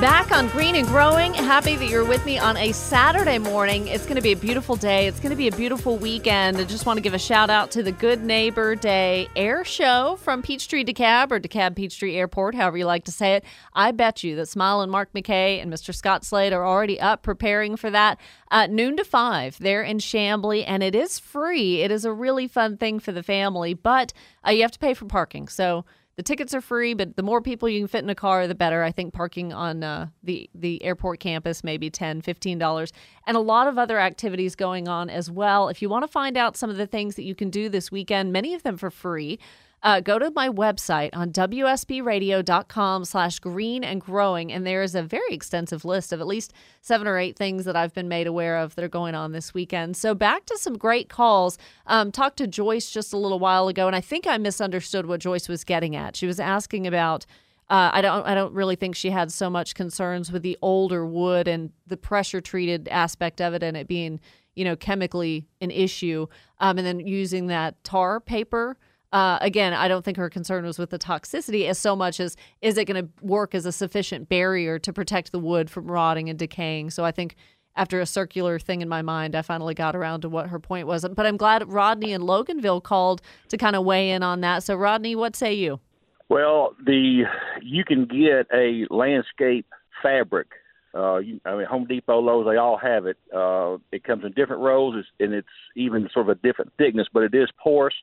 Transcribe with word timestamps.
Back 0.00 0.30
on 0.30 0.48
Green 0.48 0.76
and 0.76 0.86
Growing. 0.86 1.32
Happy 1.32 1.74
that 1.74 1.88
you're 1.88 2.04
with 2.04 2.26
me 2.26 2.38
on 2.38 2.58
a 2.58 2.72
Saturday 2.72 3.38
morning. 3.38 3.88
It's 3.88 4.04
going 4.04 4.16
to 4.16 4.22
be 4.22 4.32
a 4.32 4.36
beautiful 4.36 4.76
day. 4.76 5.06
It's 5.06 5.18
going 5.20 5.30
to 5.30 5.36
be 5.36 5.48
a 5.48 5.56
beautiful 5.56 5.96
weekend. 5.96 6.58
I 6.58 6.64
just 6.64 6.84
want 6.84 6.98
to 6.98 7.00
give 7.00 7.14
a 7.14 7.18
shout 7.18 7.48
out 7.48 7.70
to 7.70 7.82
the 7.82 7.92
Good 7.92 8.22
Neighbor 8.22 8.74
Day 8.74 9.26
Air 9.34 9.64
Show 9.64 10.18
from 10.20 10.42
Peachtree 10.42 10.84
DeKalb 10.84 11.32
or 11.32 11.40
DeKalb 11.40 11.76
Peachtree 11.76 12.14
Airport, 12.14 12.54
however 12.54 12.76
you 12.76 12.84
like 12.84 13.04
to 13.04 13.10
say 13.10 13.36
it. 13.36 13.44
I 13.72 13.90
bet 13.90 14.22
you 14.22 14.36
that 14.36 14.48
Smilin' 14.48 14.90
Mark 14.90 15.14
McKay 15.14 15.62
and 15.62 15.72
Mr. 15.72 15.94
Scott 15.94 16.26
Slade 16.26 16.52
are 16.52 16.66
already 16.66 17.00
up 17.00 17.22
preparing 17.22 17.76
for 17.76 17.90
that. 17.90 18.20
Uh, 18.50 18.66
noon 18.66 18.98
to 18.98 19.04
five, 19.04 19.56
they're 19.60 19.82
in 19.82 19.96
Chamblee, 19.96 20.64
and 20.66 20.82
it 20.82 20.94
is 20.94 21.18
free. 21.18 21.80
It 21.80 21.90
is 21.90 22.04
a 22.04 22.12
really 22.12 22.48
fun 22.48 22.76
thing 22.76 23.00
for 23.00 23.12
the 23.12 23.22
family, 23.22 23.72
but 23.72 24.12
uh, 24.46 24.50
you 24.50 24.60
have 24.60 24.72
to 24.72 24.78
pay 24.78 24.92
for 24.92 25.06
parking. 25.06 25.48
So 25.48 25.86
the 26.16 26.22
tickets 26.22 26.54
are 26.54 26.62
free, 26.62 26.94
but 26.94 27.16
the 27.16 27.22
more 27.22 27.42
people 27.42 27.68
you 27.68 27.80
can 27.80 27.88
fit 27.88 28.02
in 28.02 28.08
a 28.08 28.14
car, 28.14 28.46
the 28.46 28.54
better. 28.54 28.82
I 28.82 28.90
think 28.90 29.12
parking 29.12 29.52
on 29.52 29.84
uh, 29.84 30.08
the 30.22 30.48
the 30.54 30.82
airport 30.82 31.20
campus 31.20 31.62
maybe 31.62 31.90
$10, 31.90 32.22
$15, 32.22 32.92
and 33.26 33.36
a 33.36 33.40
lot 33.40 33.68
of 33.68 33.78
other 33.78 33.98
activities 33.98 34.54
going 34.54 34.88
on 34.88 35.10
as 35.10 35.30
well. 35.30 35.68
If 35.68 35.82
you 35.82 35.90
want 35.90 36.04
to 36.04 36.08
find 36.08 36.38
out 36.38 36.56
some 36.56 36.70
of 36.70 36.78
the 36.78 36.86
things 36.86 37.16
that 37.16 37.24
you 37.24 37.34
can 37.34 37.50
do 37.50 37.68
this 37.68 37.92
weekend, 37.92 38.32
many 38.32 38.54
of 38.54 38.62
them 38.62 38.78
for 38.78 38.90
free, 38.90 39.38
uh, 39.82 40.00
go 40.00 40.18
to 40.18 40.30
my 40.34 40.48
website 40.48 41.10
on 41.12 41.30
wsbradio.com 41.30 43.04
slash 43.04 43.38
green 43.38 43.84
and 43.84 44.00
growing 44.00 44.52
and 44.52 44.66
there 44.66 44.82
is 44.82 44.94
a 44.94 45.02
very 45.02 45.32
extensive 45.32 45.84
list 45.84 46.12
of 46.12 46.20
at 46.20 46.26
least 46.26 46.52
seven 46.80 47.06
or 47.06 47.18
eight 47.18 47.36
things 47.36 47.64
that 47.64 47.76
i've 47.76 47.94
been 47.94 48.08
made 48.08 48.26
aware 48.26 48.56
of 48.58 48.74
that 48.74 48.84
are 48.84 48.88
going 48.88 49.14
on 49.14 49.32
this 49.32 49.54
weekend 49.54 49.96
so 49.96 50.14
back 50.14 50.44
to 50.46 50.56
some 50.58 50.76
great 50.76 51.08
calls 51.08 51.58
um, 51.86 52.10
talked 52.10 52.36
to 52.36 52.46
joyce 52.46 52.90
just 52.90 53.12
a 53.12 53.18
little 53.18 53.38
while 53.38 53.68
ago 53.68 53.86
and 53.86 53.96
i 53.96 54.00
think 54.00 54.26
i 54.26 54.38
misunderstood 54.38 55.06
what 55.06 55.20
joyce 55.20 55.48
was 55.48 55.64
getting 55.64 55.94
at 55.94 56.16
she 56.16 56.26
was 56.26 56.40
asking 56.40 56.86
about 56.86 57.26
uh, 57.68 57.90
I 57.94 58.00
don't. 58.00 58.24
I 58.24 58.34
don't 58.36 58.54
really 58.54 58.76
think 58.76 58.94
she 58.94 59.10
had 59.10 59.32
so 59.32 59.50
much 59.50 59.74
concerns 59.74 60.30
with 60.30 60.42
the 60.42 60.56
older 60.62 61.04
wood 61.04 61.48
and 61.48 61.72
the 61.86 61.96
pressure 61.96 62.40
treated 62.40 62.86
aspect 62.88 63.40
of 63.40 63.54
it, 63.54 63.62
and 63.64 63.76
it 63.76 63.88
being, 63.88 64.20
you 64.54 64.64
know, 64.64 64.76
chemically 64.76 65.48
an 65.60 65.72
issue. 65.72 66.28
Um, 66.60 66.78
and 66.78 66.86
then 66.86 67.00
using 67.00 67.48
that 67.48 67.82
tar 67.82 68.20
paper 68.20 68.76
uh, 69.12 69.38
again, 69.40 69.72
I 69.72 69.88
don't 69.88 70.04
think 70.04 70.16
her 70.16 70.28
concern 70.28 70.64
was 70.64 70.78
with 70.78 70.90
the 70.90 70.98
toxicity 70.98 71.68
as 71.68 71.78
so 71.78 71.94
much 71.94 72.20
as 72.20 72.36
is 72.60 72.76
it 72.76 72.86
going 72.86 73.04
to 73.04 73.10
work 73.24 73.54
as 73.54 73.64
a 73.64 73.72
sufficient 73.72 74.28
barrier 74.28 74.78
to 74.80 74.92
protect 74.92 75.32
the 75.32 75.38
wood 75.38 75.70
from 75.70 75.90
rotting 75.90 76.28
and 76.28 76.38
decaying. 76.38 76.90
So 76.90 77.04
I 77.04 77.12
think 77.12 77.36
after 77.76 78.00
a 78.00 78.06
circular 78.06 78.58
thing 78.58 78.80
in 78.80 78.88
my 78.88 79.02
mind, 79.02 79.36
I 79.36 79.42
finally 79.42 79.74
got 79.74 79.94
around 79.94 80.22
to 80.22 80.28
what 80.28 80.48
her 80.48 80.58
point 80.58 80.86
was. 80.86 81.06
But 81.08 81.26
I'm 81.26 81.36
glad 81.36 81.68
Rodney 81.70 82.12
and 82.12 82.24
Loganville 82.24 82.82
called 82.82 83.22
to 83.48 83.56
kind 83.56 83.76
of 83.76 83.84
weigh 83.84 84.10
in 84.10 84.22
on 84.22 84.40
that. 84.40 84.62
So 84.62 84.74
Rodney, 84.74 85.14
what 85.14 85.36
say 85.36 85.54
you? 85.54 85.80
Well, 86.28 86.74
the 86.84 87.22
you 87.62 87.84
can 87.84 88.06
get 88.06 88.48
a 88.52 88.86
landscape 88.90 89.66
fabric. 90.02 90.48
Uh, 90.94 91.18
you, 91.18 91.40
I 91.44 91.56
mean, 91.56 91.66
Home 91.66 91.86
Depot, 91.86 92.18
Lowe's, 92.20 92.46
they 92.46 92.56
all 92.56 92.78
have 92.78 93.06
it. 93.06 93.18
Uh, 93.34 93.76
it 93.92 94.02
comes 94.02 94.24
in 94.24 94.32
different 94.32 94.62
rolls, 94.62 95.04
and 95.20 95.34
it's 95.34 95.46
even 95.76 96.08
sort 96.12 96.28
of 96.28 96.38
a 96.38 96.40
different 96.40 96.72
thickness, 96.78 97.06
but 97.12 97.22
it 97.22 97.34
is 97.34 97.48
porous 97.62 97.94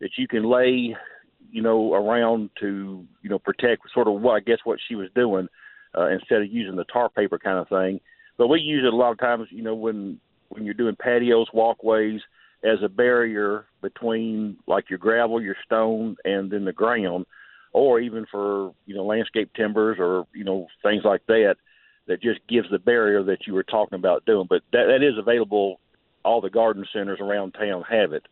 that 0.00 0.10
you 0.16 0.28
can 0.28 0.44
lay, 0.44 0.96
you 1.50 1.62
know, 1.62 1.94
around 1.94 2.50
to, 2.60 3.04
you 3.22 3.30
know, 3.30 3.38
protect 3.38 3.82
sort 3.92 4.08
of 4.08 4.20
what 4.20 4.34
I 4.34 4.40
guess 4.40 4.58
what 4.64 4.78
she 4.88 4.94
was 4.94 5.08
doing 5.14 5.48
uh, 5.96 6.08
instead 6.08 6.42
of 6.42 6.52
using 6.52 6.76
the 6.76 6.84
tar 6.84 7.08
paper 7.08 7.38
kind 7.38 7.58
of 7.58 7.68
thing. 7.68 8.00
But 8.38 8.48
we 8.48 8.60
use 8.60 8.84
it 8.84 8.92
a 8.92 8.96
lot 8.96 9.12
of 9.12 9.18
times, 9.18 9.48
you 9.50 9.62
know, 9.62 9.74
when 9.74 10.18
when 10.48 10.64
you're 10.64 10.74
doing 10.74 10.96
patios, 10.96 11.46
walkways, 11.52 12.20
as 12.64 12.78
a 12.82 12.88
barrier 12.88 13.66
between 13.80 14.56
like 14.66 14.90
your 14.90 14.98
gravel, 14.98 15.40
your 15.40 15.56
stone, 15.64 16.16
and 16.24 16.50
then 16.50 16.64
the 16.64 16.72
ground, 16.72 17.26
or 17.72 18.00
even 18.00 18.26
for 18.30 18.72
you 18.86 18.94
know 18.94 19.04
landscape 19.04 19.50
timbers 19.54 19.98
or 19.98 20.26
you 20.34 20.44
know 20.44 20.66
things 20.82 21.02
like 21.04 21.24
that, 21.26 21.56
that 22.06 22.22
just 22.22 22.40
gives 22.48 22.70
the 22.70 22.78
barrier 22.78 23.22
that 23.22 23.46
you 23.46 23.54
were 23.54 23.64
talking 23.64 23.98
about 23.98 24.24
doing. 24.26 24.46
But 24.48 24.62
that 24.72 24.86
that 24.86 25.02
is 25.06 25.18
available. 25.18 25.80
All 26.24 26.40
the 26.40 26.50
garden 26.50 26.84
centers 26.92 27.18
around 27.20 27.52
town 27.52 27.82
have 27.90 28.12
it. 28.12 28.24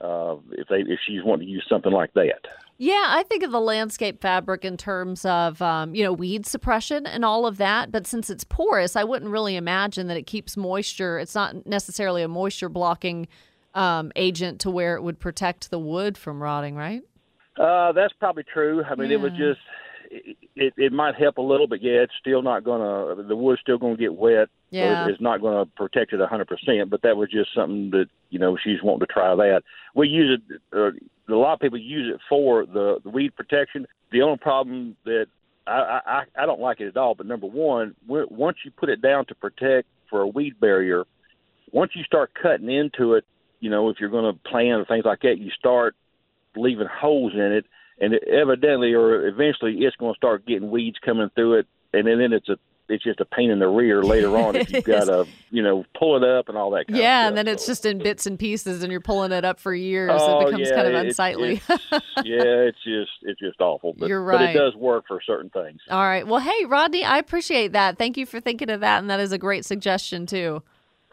Uh, 0.00 0.36
if 0.52 0.68
they 0.68 0.80
if 0.80 1.00
she's 1.06 1.22
wanting 1.24 1.46
to 1.46 1.52
use 1.52 1.64
something 1.68 1.92
like 1.92 2.12
that. 2.14 2.46
Yeah, 2.78 3.06
I 3.08 3.22
think 3.22 3.42
of 3.42 3.50
the 3.50 3.60
landscape 3.60 4.20
fabric 4.20 4.62
in 4.62 4.76
terms 4.76 5.24
of 5.24 5.62
um, 5.62 5.94
you 5.94 6.04
know 6.04 6.12
weed 6.12 6.44
suppression 6.44 7.06
and 7.06 7.24
all 7.24 7.46
of 7.46 7.56
that. 7.56 7.90
But 7.90 8.06
since 8.06 8.28
it's 8.28 8.44
porous, 8.44 8.94
I 8.96 9.04
wouldn't 9.04 9.30
really 9.30 9.56
imagine 9.56 10.08
that 10.08 10.18
it 10.18 10.26
keeps 10.26 10.56
moisture. 10.56 11.18
It's 11.18 11.34
not 11.34 11.66
necessarily 11.66 12.22
a 12.22 12.28
moisture 12.28 12.68
blocking 12.68 13.26
um, 13.74 14.12
agent 14.16 14.60
to 14.60 14.70
where 14.70 14.96
it 14.96 15.02
would 15.02 15.18
protect 15.18 15.70
the 15.70 15.78
wood 15.78 16.18
from 16.18 16.42
rotting, 16.42 16.76
right? 16.76 17.02
Uh, 17.58 17.92
that's 17.92 18.12
probably 18.20 18.44
true. 18.52 18.84
I 18.84 18.94
mean, 18.96 19.10
it 19.10 19.20
would 19.20 19.32
Yeah. 19.32 19.54
just 19.54 19.60
it, 20.10 20.74
it 20.76 20.92
might 20.92 21.14
help 21.14 21.38
a 21.38 21.42
little, 21.42 21.66
but 21.66 21.82
yeah, 21.82 22.00
it's 22.02 22.12
still 22.20 22.42
not 22.42 22.64
gonna. 22.64 23.22
The 23.22 23.36
wood's 23.36 23.60
still 23.60 23.78
gonna 23.78 23.96
get 23.96 24.14
wet. 24.14 24.48
Yeah. 24.70 25.04
it- 25.06 25.10
it's 25.12 25.20
not 25.20 25.40
gonna 25.40 25.66
protect 25.66 26.12
it 26.12 26.20
a 26.20 26.26
hundred 26.26 26.48
percent. 26.48 26.90
But 26.90 27.02
that 27.02 27.16
was 27.16 27.30
just 27.30 27.54
something 27.54 27.90
that 27.90 28.06
you 28.30 28.38
know 28.38 28.56
she's 28.62 28.82
wanting 28.82 29.06
to 29.06 29.12
try 29.12 29.34
that. 29.34 29.62
We 29.94 30.08
use 30.08 30.40
it. 30.50 30.60
Uh, 30.72 30.90
a 31.32 31.34
lot 31.34 31.54
of 31.54 31.60
people 31.60 31.78
use 31.78 32.12
it 32.14 32.20
for 32.28 32.66
the, 32.66 33.00
the 33.02 33.10
weed 33.10 33.34
protection. 33.34 33.86
The 34.12 34.22
only 34.22 34.38
problem 34.38 34.96
that 35.04 35.26
I, 35.66 36.00
I 36.06 36.22
I 36.42 36.46
don't 36.46 36.60
like 36.60 36.80
it 36.80 36.88
at 36.88 36.96
all. 36.96 37.14
But 37.14 37.26
number 37.26 37.46
one, 37.46 37.94
once 38.06 38.58
you 38.64 38.70
put 38.70 38.88
it 38.88 39.02
down 39.02 39.26
to 39.26 39.34
protect 39.34 39.88
for 40.08 40.20
a 40.20 40.26
weed 40.26 40.60
barrier, 40.60 41.04
once 41.72 41.92
you 41.96 42.04
start 42.04 42.30
cutting 42.40 42.70
into 42.70 43.14
it, 43.14 43.24
you 43.60 43.70
know, 43.70 43.88
if 43.88 43.96
you're 43.98 44.10
going 44.10 44.32
to 44.32 44.38
plant 44.48 44.80
or 44.80 44.84
things 44.84 45.04
like 45.04 45.22
that, 45.22 45.38
you 45.38 45.50
start 45.50 45.96
leaving 46.54 46.86
holes 46.86 47.32
in 47.34 47.40
it, 47.52 47.66
and 48.00 48.14
it 48.14 48.24
evidently 48.28 48.92
or 48.94 49.26
eventually 49.26 49.76
it's 49.78 49.96
going 49.96 50.12
to 50.14 50.16
start 50.16 50.46
getting 50.46 50.70
weeds 50.70 50.96
coming 51.04 51.30
through 51.34 51.60
it, 51.60 51.66
and 51.92 52.06
then, 52.06 52.18
then 52.18 52.32
it's 52.32 52.48
a 52.48 52.58
it's 52.88 53.02
just 53.02 53.18
a 53.18 53.24
pain 53.24 53.50
in 53.50 53.58
the 53.58 53.66
rear 53.66 54.00
later 54.04 54.36
on 54.36 54.54
if 54.54 54.70
you've 54.70 54.84
got 54.96 55.06
to 55.06 55.26
you 55.50 55.60
know 55.62 55.84
pull 55.98 56.16
it 56.16 56.22
up 56.22 56.48
and 56.48 56.56
all 56.56 56.70
that. 56.70 56.86
Kind 56.86 56.98
Yeah, 57.00 57.26
and 57.26 57.36
then 57.36 57.48
it's 57.48 57.66
just 57.66 57.84
in 57.84 57.98
bits 57.98 58.26
and 58.26 58.38
pieces, 58.38 58.82
and 58.82 58.92
you're 58.92 59.00
pulling 59.00 59.32
it 59.32 59.44
up 59.44 59.58
for 59.58 59.74
years. 59.74 60.10
Oh, 60.14 60.40
it 60.40 60.44
becomes 60.46 60.68
yeah, 60.68 60.74
kind 60.76 60.86
of 60.88 60.94
it's- 60.94 61.04
unsightly. 61.06 61.52
it's- 61.54 62.02
yeah, 62.24 62.42
it's 62.68 62.78
just 62.84 63.10
it's 63.22 63.40
just 63.40 63.60
awful. 63.60 63.94
But, 63.98 64.08
You're 64.08 64.22
right. 64.22 64.38
But 64.38 64.50
it 64.50 64.52
does 64.58 64.74
work 64.76 65.04
for 65.08 65.20
certain 65.26 65.50
things. 65.50 65.80
All 65.90 66.02
right. 66.04 66.26
Well, 66.26 66.40
hey, 66.40 66.64
Rodney, 66.66 67.04
I 67.04 67.18
appreciate 67.18 67.72
that. 67.72 67.98
Thank 67.98 68.16
you 68.16 68.24
for 68.26 68.38
thinking 68.40 68.70
of 68.70 68.80
that, 68.80 69.00
and 69.00 69.10
that 69.10 69.18
is 69.20 69.32
a 69.32 69.38
great 69.38 69.64
suggestion 69.64 70.26
too. 70.26 70.62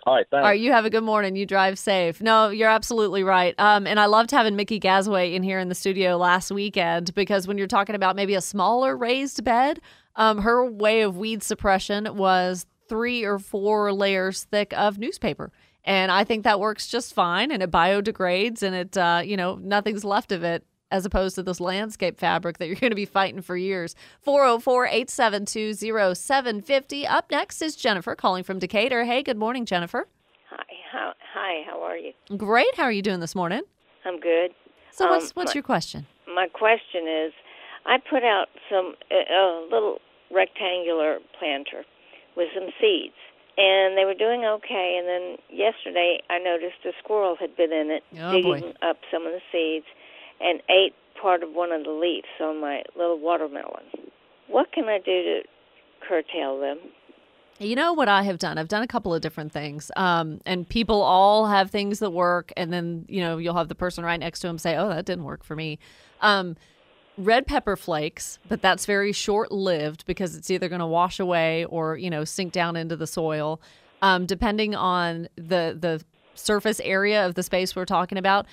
All 0.05 0.15
right, 0.15 0.25
thanks. 0.29 0.43
All 0.43 0.49
right, 0.49 0.59
you 0.59 0.73
have 0.73 0.85
a 0.85 0.89
good 0.89 1.03
morning. 1.03 1.35
You 1.35 1.45
drive 1.45 1.79
safe. 1.79 2.21
No, 2.21 2.49
you're 2.49 2.69
absolutely 2.69 3.23
right. 3.23 3.55
Um, 3.57 3.87
and 3.87 3.99
I 3.99 4.07
loved 4.07 4.31
having 4.31 4.55
Mickey 4.55 4.79
Gasway 4.79 5.33
in 5.33 5.43
here 5.43 5.59
in 5.59 5.69
the 5.69 5.75
studio 5.75 6.17
last 6.17 6.51
weekend 6.51 7.13
because 7.15 7.47
when 7.47 7.57
you're 7.57 7.67
talking 7.67 7.95
about 7.95 8.17
maybe 8.17 8.35
a 8.35 8.41
smaller 8.41 8.97
raised 8.97 9.43
bed, 9.45 9.79
um, 10.17 10.39
her 10.39 10.65
way 10.65 11.01
of 11.01 11.15
weed 11.15 11.41
suppression 11.41 12.17
was 12.17 12.65
three 12.89 13.23
or 13.23 13.39
four 13.39 13.93
layers 13.93 14.43
thick 14.43 14.73
of 14.75 14.97
newspaper. 14.97 15.53
And 15.85 16.11
I 16.11 16.25
think 16.25 16.43
that 16.43 16.59
works 16.59 16.87
just 16.87 17.13
fine 17.13 17.51
and 17.51 17.63
it 17.63 17.71
biodegrades 17.71 18.61
and 18.61 18.75
it, 18.75 18.97
uh, 18.97 19.21
you 19.23 19.37
know, 19.37 19.55
nothing's 19.55 20.03
left 20.03 20.31
of 20.31 20.43
it 20.43 20.65
as 20.93 21.07
opposed 21.07 21.33
to 21.33 21.41
this 21.43 21.59
landscape 21.59 22.19
fabric 22.19 22.59
that 22.59 22.67
you're 22.67 22.75
going 22.75 22.91
to 22.91 22.95
be 22.95 23.03
fighting 23.06 23.41
for 23.41 23.57
years. 23.57 23.95
404 24.21 24.85
872 24.85 25.73
0750. 25.73 27.07
Up 27.07 27.31
next 27.31 27.62
is 27.63 27.75
Jennifer 27.75 28.15
calling 28.15 28.44
from 28.44 28.59
Decatur. 28.59 29.03
Hey, 29.03 29.23
good 29.23 29.38
morning, 29.38 29.65
Jennifer. 29.65 30.07
Hi, 30.51 30.63
how, 30.91 31.13
hi, 31.33 31.63
how 31.65 31.81
are 31.81 31.97
you? 31.97 32.13
Great. 32.38 32.68
How 32.77 32.83
are 32.83 32.91
you 32.91 33.01
doing 33.01 33.19
this 33.21 33.33
morning? 33.33 33.62
I'm 34.06 34.19
good. 34.19 34.51
So, 34.91 35.06
Um, 35.06 35.12
what's 35.12 35.35
what's 35.35 35.50
my- 35.50 35.53
your 35.56 35.63
question? 35.63 36.06
My 36.27 36.47
question 36.47 37.07
is, 37.07 37.33
I 37.88 37.97
put 37.97 38.23
out 38.23 38.50
some 38.69 38.94
a, 39.12 39.65
little 39.71 40.00
rectangular 40.31 41.18
planter 41.39 41.83
with 42.38 42.50
some 42.53 42.69
seeds, 42.79 43.15
and 43.57 43.97
they 43.97 44.06
were 44.06 44.13
doing 44.13 44.45
okay. 44.45 44.95
And 45.00 45.07
then 45.07 45.38
yesterday, 45.50 46.21
I 46.29 46.38
noticed 46.38 46.85
a 46.85 46.91
squirrel 47.03 47.35
had 47.39 47.56
been 47.57 47.71
in 47.73 47.89
it, 47.89 48.03
Oh, 48.19 48.41
boy. 48.41 48.56
digging 48.59 48.73
up 48.83 48.97
some 49.12 49.25
of 49.25 49.33
the 49.33 49.41
seeds, 49.51 49.85
and 50.44 50.62
ate 50.69 50.94
part 51.22 51.42
of 51.44 51.54
one 51.54 51.72
of 51.72 51.84
the 51.84 51.92
leaves 51.92 52.28
on 52.42 52.60
my 52.60 52.84
little 52.98 53.19
watermelon. 53.19 53.84
What 54.48 54.72
can 54.72 54.86
I 54.86 54.98
do 54.98 55.24
to 55.24 55.42
curtail 56.07 56.60
them? 56.60 56.80
You 57.60 57.75
know 57.75 57.94
what 57.94 58.10
I 58.10 58.24
have 58.24 58.40
done? 58.40 58.57
I've 58.57 58.68
done 58.68 58.84
a 58.84 58.88
couple 58.88 59.13
of 59.13 59.22
different 59.22 59.54
things. 59.54 59.92
Um, 59.95 60.42
and 60.45 60.68
people 60.68 61.01
all 61.01 61.48
have 61.48 61.72
things 61.72 62.00
that 62.00 62.10
work, 62.10 62.51
and 62.57 62.74
then 62.74 63.06
you 63.07 63.22
know 63.22 63.38
you'll 63.38 63.56
have 63.56 63.69
the 63.69 63.75
person 63.75 64.04
right 64.04 64.19
next 64.19 64.40
to 64.42 64.48
them 64.48 64.57
say, 64.57 64.75
"Oh, 64.75 64.90
that 64.90 65.06
didn't 65.06 65.24
work 65.24 65.44
for 65.44 65.56
me." 65.56 65.80
Um, 66.22 66.57
red 67.18 67.45
pepper 67.45 67.75
flakes, 67.75 68.40
but 68.50 68.62
that's 68.62 68.86
very 68.86 69.12
short 69.12 69.51
lived 69.51 70.06
because 70.06 70.36
it's 70.36 70.50
either 70.50 70.68
going 70.68 70.80
to 70.80 70.88
wash 70.88 71.19
away 71.19 71.66
or 71.66 71.95
you 71.95 72.10
know 72.10 72.25
sink 72.25 72.51
down 72.51 72.75
into 72.75 72.95
the 72.95 73.07
soil. 73.07 73.62
Um, 74.01 74.25
depending 74.25 74.75
on 74.75 75.30
the 75.36 75.78
the 75.80 76.04
surface 76.36 76.81
area 76.84 77.25
of 77.25 77.36
the 77.36 77.44
space 77.44 77.75
we're 77.75 77.86
talking 77.86 78.18
about, 78.18 78.48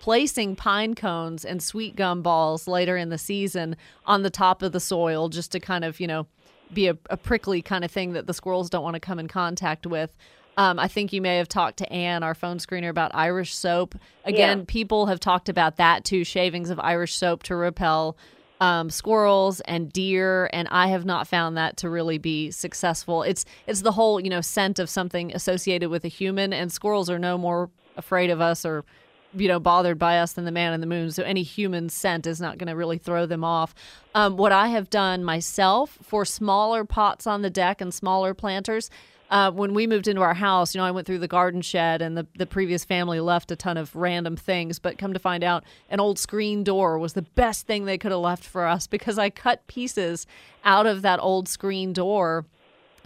placing 0.00 0.56
pine 0.56 0.94
cones 0.94 1.44
and 1.44 1.62
sweet 1.62 1.96
gum 1.96 2.22
balls 2.22 2.68
later 2.68 2.96
in 2.96 3.08
the 3.08 3.18
season 3.18 3.76
on 4.04 4.22
the 4.22 4.30
top 4.30 4.62
of 4.62 4.72
the 4.72 4.80
soil 4.80 5.28
just 5.28 5.52
to 5.52 5.60
kind 5.60 5.84
of 5.84 5.98
you 6.00 6.06
know 6.06 6.26
be 6.72 6.88
a, 6.88 6.96
a 7.10 7.16
prickly 7.16 7.62
kind 7.62 7.84
of 7.84 7.90
thing 7.90 8.12
that 8.12 8.26
the 8.26 8.34
squirrels 8.34 8.68
don't 8.70 8.82
want 8.82 8.94
to 8.94 9.00
come 9.00 9.18
in 9.18 9.28
contact 9.28 9.86
with. 9.86 10.16
Um, 10.58 10.78
I 10.78 10.88
think 10.88 11.12
you 11.12 11.20
may 11.20 11.36
have 11.36 11.48
talked 11.48 11.76
to 11.78 11.92
Anne, 11.92 12.22
our 12.22 12.34
phone 12.34 12.58
screener, 12.58 12.88
about 12.88 13.10
Irish 13.14 13.54
soap. 13.54 13.94
Again, 14.24 14.60
Yeah. 14.60 14.64
people 14.66 15.06
have 15.06 15.20
talked 15.20 15.48
about 15.48 15.76
that 15.76 16.04
too 16.04 16.24
shavings 16.24 16.70
of 16.70 16.80
Irish 16.80 17.14
soap 17.14 17.42
to 17.44 17.54
repel 17.56 18.16
um, 18.58 18.88
squirrels 18.88 19.60
and 19.60 19.92
deer, 19.92 20.48
and 20.54 20.66
I 20.70 20.86
have 20.88 21.04
not 21.04 21.28
found 21.28 21.58
that 21.58 21.76
to 21.78 21.90
really 21.90 22.16
be 22.16 22.50
successful. 22.50 23.22
It's 23.22 23.44
it's 23.66 23.82
the 23.82 23.92
whole 23.92 24.18
you 24.18 24.30
know 24.30 24.40
scent 24.40 24.78
of 24.78 24.88
something 24.88 25.30
associated 25.34 25.90
with 25.90 26.04
a 26.06 26.08
human, 26.08 26.54
and 26.54 26.72
squirrels 26.72 27.10
are 27.10 27.18
no 27.18 27.36
more 27.36 27.68
afraid 27.98 28.30
of 28.30 28.40
us 28.40 28.64
or 28.64 28.84
you 29.34 29.48
know 29.48 29.58
bothered 29.58 29.98
by 29.98 30.18
us 30.18 30.32
than 30.32 30.44
the 30.44 30.52
man 30.52 30.72
in 30.72 30.80
the 30.80 30.86
moon. 30.86 31.10
So 31.10 31.22
any 31.22 31.42
human 31.42 31.88
scent 31.88 32.26
is 32.26 32.40
not 32.40 32.58
going 32.58 32.68
to 32.68 32.76
really 32.76 32.98
throw 32.98 33.26
them 33.26 33.44
off. 33.44 33.74
Um, 34.14 34.36
what 34.36 34.52
i 34.52 34.68
have 34.68 34.88
done 34.88 35.24
myself 35.24 35.98
for 36.02 36.24
smaller 36.24 36.84
pots 36.84 37.26
on 37.26 37.42
the 37.42 37.50
deck 37.50 37.80
and 37.80 37.92
smaller 37.92 38.32
planters 38.32 38.90
uh, 39.28 39.50
when 39.50 39.74
we 39.74 39.86
moved 39.86 40.08
into 40.08 40.22
our 40.22 40.34
house 40.34 40.74
you 40.74 40.80
know 40.80 40.86
i 40.86 40.90
went 40.90 41.06
through 41.06 41.18
the 41.18 41.28
garden 41.28 41.60
shed 41.60 42.00
and 42.00 42.16
the, 42.16 42.26
the 42.36 42.46
previous 42.46 42.84
family 42.84 43.20
left 43.20 43.50
a 43.50 43.56
ton 43.56 43.76
of 43.76 43.94
random 43.94 44.36
things. 44.36 44.78
But 44.78 44.98
come 44.98 45.12
to 45.12 45.18
find 45.18 45.44
out 45.44 45.64
an 45.90 46.00
old 46.00 46.18
screen 46.18 46.64
door 46.64 46.98
was 46.98 47.12
the 47.12 47.22
best 47.22 47.66
thing 47.66 47.84
they 47.84 47.98
could 47.98 48.12
have 48.12 48.20
left 48.20 48.44
for 48.44 48.66
us 48.66 48.86
because 48.96 49.18
i 49.18 49.30
cut 49.30 49.66
pieces 49.66 50.26
out 50.64 50.86
of 50.86 51.02
that 51.02 51.20
old 51.20 51.48
screen 51.48 51.92
door 51.92 52.46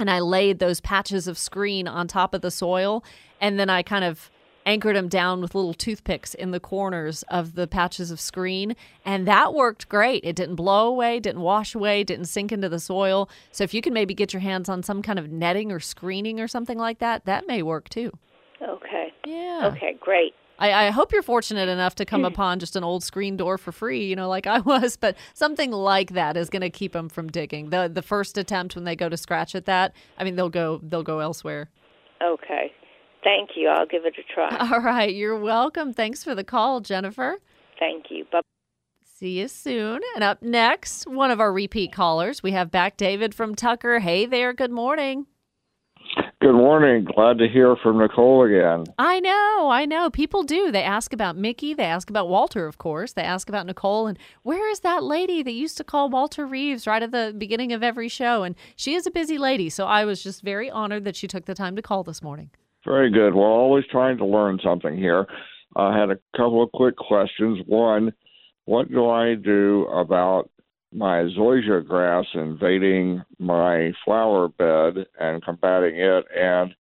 and 0.01 0.11
I 0.11 0.19
laid 0.21 0.59
those 0.59 0.81
patches 0.81 1.29
of 1.29 1.37
screen 1.37 1.87
on 1.87 2.09
top 2.09 2.33
of 2.33 2.41
the 2.41 2.51
soil, 2.51 3.05
and 3.39 3.61
then 3.61 3.69
I 3.69 3.83
kind 3.83 4.03
of 4.03 4.31
anchored 4.71 4.95
them 4.95 5.09
down 5.09 5.41
with 5.41 5.55
little 5.55 5.75
toothpicks 5.75 6.33
in 6.35 6.53
the 6.53 6.61
corners 6.61 7.25
of 7.25 7.57
the 7.57 7.67
patches 7.67 8.13
of 8.13 8.21
screen, 8.21 8.77
and 9.05 9.27
that 9.27 9.53
worked 9.53 9.89
great. 9.89 10.25
It 10.25 10.37
didn't 10.37 10.55
blow 10.55 10.87
away, 10.87 11.19
didn't 11.19 11.41
wash 11.41 11.75
away, 11.75 12.05
didn't 12.05 12.27
sink 12.27 12.53
into 12.53 12.69
the 12.69 12.79
soil. 12.79 13.29
So 13.51 13.65
if 13.65 13.75
you 13.75 13.83
can 13.83 13.93
maybe 13.93 14.15
get 14.15 14.33
your 14.33 14.41
hands 14.41 14.69
on 14.69 14.85
some 14.85 15.03
kind 15.03 15.19
of 15.19 15.29
netting 15.29 15.73
or 15.73 15.81
screening 15.81 16.39
or 16.41 16.47
something 16.47 16.79
like 16.79 17.01
that, 17.01 17.25
that 17.25 17.49
may 17.49 17.63
work 17.63 17.89
too. 17.89 18.13
Okay. 18.63 19.13
Yeah. 19.27 19.73
Okay, 19.75 19.97
great. 19.99 20.35
I, 20.61 20.87
I 20.87 20.91
hope 20.91 21.13
you're 21.13 21.23
fortunate 21.23 21.69
enough 21.69 21.97
to 21.97 22.05
come 22.05 22.25
upon 22.33 22.61
just 22.61 22.77
an 22.77 22.85
old 22.85 23.03
screen 23.03 23.37
door 23.37 23.59
for 23.59 23.73
free, 23.73 24.05
you 24.05 24.15
know, 24.15 24.29
like 24.29 24.47
I 24.47 24.61
was. 24.61 24.97
But 24.97 25.17
something 25.35 25.73
like 25.73 26.13
that 26.13 26.37
is 26.37 26.49
going 26.49 26.63
to 26.63 26.71
keep 26.71 26.93
them 26.93 27.09
from 27.09 27.29
digging. 27.29 27.71
the 27.71 27.91
The 27.93 28.03
first 28.03 28.39
attempt 28.39 28.77
when 28.77 28.85
they 28.85 28.95
go 28.95 29.09
to 29.09 29.17
scratch 29.17 29.57
at 29.57 29.65
that, 29.65 29.95
I 30.17 30.23
mean, 30.23 30.37
they'll 30.37 30.49
go 30.49 30.81
they'll 30.83 31.03
go 31.03 31.19
elsewhere. 31.19 31.71
Okay. 32.23 32.73
Thank 33.23 33.51
you. 33.57 33.69
I'll 33.69 33.87
give 33.87 34.05
it 34.07 34.15
a 34.19 34.35
try. 34.35 34.57
All 34.73 34.81
right, 34.81 35.15
you're 35.15 35.39
welcome. 35.39 35.93
Thanks 35.93 36.25
for 36.25 36.35
the 36.35 36.45
call, 36.45 36.81
Jennifer. 36.81 37.39
Thank 37.79 38.07
you. 38.11 38.25
Bye. 38.31 38.41
See 39.05 39.41
you 39.41 39.49
soon. 39.49 40.01
And 40.15 40.25
up 40.25 40.43
next, 40.43 41.07
one 41.07 41.31
of 41.31 41.41
our 41.41 41.53
repeat 41.53 41.93
callers, 41.93 42.43
we 42.43 42.53
have 42.53 42.71
back 42.71 42.97
David 42.97 43.35
from 43.35 43.55
Tucker. 43.55 43.99
Hey 43.99 44.25
there. 44.25 44.55
Good 44.55 44.71
morning. 44.71 45.27
Good 46.41 46.55
morning. 46.55 47.05
Glad 47.05 47.37
to 47.39 47.47
hear 47.47 47.77
from 47.83 47.99
Nicole 47.99 48.45
again. 48.45 48.87
I 48.99 49.21
know, 49.21 49.69
I 49.71 49.85
know. 49.85 50.09
People 50.09 50.43
do. 50.43 50.73
They 50.73 50.83
ask 50.83 51.13
about 51.13 51.37
Mickey. 51.37 51.75
They 51.75 51.85
ask 51.85 52.09
about 52.09 52.31
Walter, 52.31 52.67
of 52.67 52.79
course. 52.79 53.13
They 53.13 53.23
ask 53.23 53.51
about 53.51 53.67
Nicole. 53.67 54.07
And 54.07 54.19
where 54.43 54.71
is 54.71 54.81
that 54.81 55.05
lady 55.05 55.43
that 55.43 55.53
used 55.53 55.77
to 55.77 55.85
call 55.85 56.09
Walter 56.09 56.47
Reeves 56.47 56.87
right 56.87 57.03
at 57.03 57.11
the 57.11 57.35
beginning 57.37 57.75
of 57.75 57.83
every 57.83 58.09
show? 58.09 58.43
And 58.43 58.57
she 58.75 58.95
is 58.95 59.07
a 59.07 59.11
busy 59.11 59.37
lady. 59.37 59.69
So 59.69 59.87
I 59.87 60.07
was 60.07 60.23
just 60.23 60.41
very 60.41 60.71
honored 60.71 61.05
that 61.05 61.15
she 61.15 61.29
took 61.29 61.45
the 61.45 61.55
time 61.55 61.77
to 61.77 61.83
call 61.83 62.05
this 62.05 62.23
morning. 62.23 62.49
Very 62.85 63.11
good. 63.11 63.35
Well, 63.35 63.45
always 63.45 63.85
trying 63.91 64.19
to 64.19 64.27
learn 64.27 64.59
something 64.63 64.97
here. 64.97 65.27
I 65.77 65.97
had 65.99 66.11
a 66.11 66.19
couple 66.37 66.63
of 66.63 66.73
quick 66.73 66.97
questions. 66.97 67.61
One, 67.67 68.13
what 68.65 68.91
do 68.91 69.09
I 69.09 69.35
do 69.35 69.87
about 69.87 70.51
my 70.93 71.29
zoysia 71.37 71.87
grass 71.87 72.25
invading 72.35 73.23
my 73.39 73.93
flower 74.05 74.49
bed 74.49 75.07
and 75.19 75.45
combating 75.45 76.01
it? 76.01 76.25
And 76.37 76.75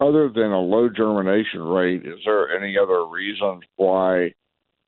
other 0.00 0.28
than 0.28 0.50
a 0.50 0.60
low 0.60 0.88
germination 0.88 1.62
rate, 1.62 2.04
is 2.04 2.18
there 2.24 2.56
any 2.56 2.76
other 2.76 3.06
reason 3.06 3.60
why 3.76 4.34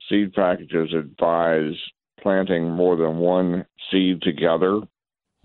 seed 0.08 0.32
packages 0.34 0.92
advise 0.94 1.74
planting 2.20 2.70
more 2.70 2.96
than 2.96 3.18
one 3.18 3.66
seed 3.90 4.22
together? 4.22 4.80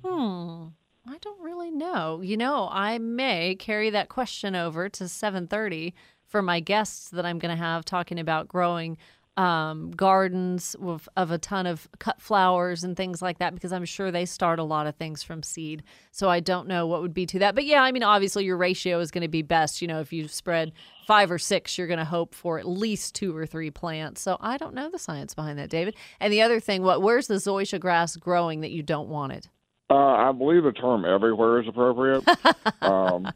Hmm. 0.04 0.68
I 1.08 1.18
don't 1.22 1.41
know. 1.78 2.22
You 2.22 2.38
know, 2.38 2.70
I 2.72 2.98
may 2.98 3.56
carry 3.56 3.90
that 3.92 4.10
question 4.10 4.56
over 4.56 4.90
to 4.90 5.06
7:30 5.06 5.94
for 6.26 6.42
my 6.42 6.60
guests 6.60 7.10
that 7.10 7.26
I'm 7.26 7.40
going 7.40 7.56
to 7.56 7.62
have 7.62 7.84
talking 7.84 8.20
about 8.20 8.48
growing 8.48 8.98
um, 9.38 9.92
gardens 9.92 10.76
of, 10.82 11.08
of 11.16 11.32
a 11.32 11.38
ton 11.38 11.66
of 11.66 11.88
cut 12.00 12.22
flowers 12.22 12.84
and 12.84 12.98
things 12.98 13.22
like 13.22 13.40
that 13.40 13.54
because 13.54 13.72
I'm 13.72 13.86
sure 13.86 14.12
they 14.12 14.26
start 14.26 14.60
a 14.60 14.64
lot 14.64 14.88
of 14.88 14.96
things 14.96 15.24
from 15.24 15.42
seed. 15.42 15.84
So 16.12 16.30
I 16.30 16.42
don't 16.42 16.68
know 16.68 16.86
what 16.86 17.02
would 17.02 17.14
be 17.14 17.26
to 17.28 17.40
that. 17.40 17.56
But 17.56 17.66
yeah, 17.66 17.82
I 17.82 17.92
mean, 17.92 18.04
obviously 18.04 18.44
your 18.44 18.58
ratio 18.58 19.00
is 19.00 19.10
going 19.10 19.22
to 19.22 19.30
be 19.30 19.42
best. 19.42 19.82
You 19.82 19.88
know, 19.88 20.02
if 20.02 20.12
you 20.12 20.28
spread 20.28 20.74
five 21.08 21.32
or 21.32 21.40
six, 21.40 21.78
you're 21.78 21.88
going 21.88 22.00
to 22.00 22.06
hope 22.06 22.36
for 22.36 22.60
at 22.60 22.68
least 22.68 23.16
two 23.16 23.36
or 23.36 23.46
three 23.46 23.72
plants. 23.72 24.22
So 24.22 24.38
I 24.42 24.58
don't 24.58 24.76
know 24.76 24.90
the 24.90 25.00
science 25.00 25.34
behind 25.34 25.58
that, 25.60 25.70
David. 25.70 25.96
And 26.20 26.32
the 26.32 26.42
other 26.42 26.60
thing, 26.60 26.84
what 26.84 27.02
where's 27.02 27.28
the 27.28 27.36
zoysia 27.36 27.80
grass 27.80 28.18
growing 28.18 28.62
that 28.62 28.72
you 28.72 28.84
don't 28.84 29.08
want 29.08 29.32
it? 29.32 29.48
Uh, 29.92 30.30
I 30.30 30.32
believe 30.32 30.64
the 30.64 30.72
term 30.72 31.04
"everywhere" 31.04 31.60
is 31.60 31.68
appropriate. 31.68 32.24
um, 32.82 33.30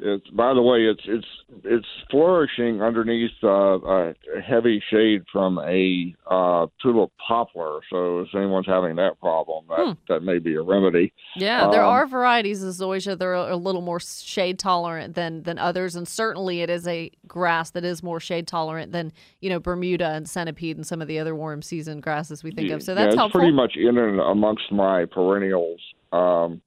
it's 0.00 0.28
by 0.30 0.54
the 0.54 0.62
way, 0.62 0.84
it's 0.84 1.02
it's 1.06 1.26
it's 1.64 1.86
flourishing 2.10 2.82
underneath 2.82 3.32
uh, 3.42 3.78
a 3.80 4.14
heavy 4.46 4.82
shade 4.90 5.22
from 5.32 5.58
a 5.58 6.14
uh, 6.30 6.66
tulip 6.82 7.10
poplar. 7.26 7.80
So 7.90 8.20
if 8.20 8.28
anyone's 8.34 8.66
having 8.66 8.96
that 8.96 9.18
problem, 9.20 9.64
that 9.68 9.96
that 10.08 10.20
may 10.22 10.38
be 10.38 10.54
a 10.54 10.62
remedy. 10.62 11.12
Yeah, 11.36 11.68
there 11.70 11.82
Um, 11.82 11.90
are 11.90 12.06
varieties 12.06 12.62
of 12.62 12.70
zoysia 12.74 13.18
that 13.18 13.24
are 13.24 13.34
a 13.34 13.56
little 13.56 13.82
more 13.82 14.00
shade 14.00 14.58
tolerant 14.58 15.14
than 15.14 15.42
than 15.42 15.58
others, 15.58 15.96
and 15.96 16.06
certainly 16.06 16.62
it 16.62 16.70
is 16.70 16.86
a 16.86 17.10
grass 17.26 17.70
that 17.70 17.84
is 17.84 18.02
more 18.02 18.20
shade 18.20 18.46
tolerant 18.46 18.92
than 18.92 19.12
you 19.40 19.50
know 19.50 19.58
Bermuda 19.58 20.10
and 20.10 20.28
centipede 20.28 20.76
and 20.76 20.86
some 20.86 21.02
of 21.02 21.08
the 21.08 21.18
other 21.18 21.34
warm 21.34 21.62
season 21.62 22.00
grasses 22.00 22.44
we 22.44 22.50
think 22.50 22.70
of. 22.70 22.82
So 22.82 22.94
that's 22.94 23.04
yeah, 23.04 23.08
it's 23.08 23.16
helpful. 23.16 23.40
pretty 23.40 23.54
much 23.54 23.76
in 23.76 23.98
and 23.98 24.20
amongst 24.20 24.70
my 24.70 25.04
perennials. 25.06 25.80
Um, 26.12 26.62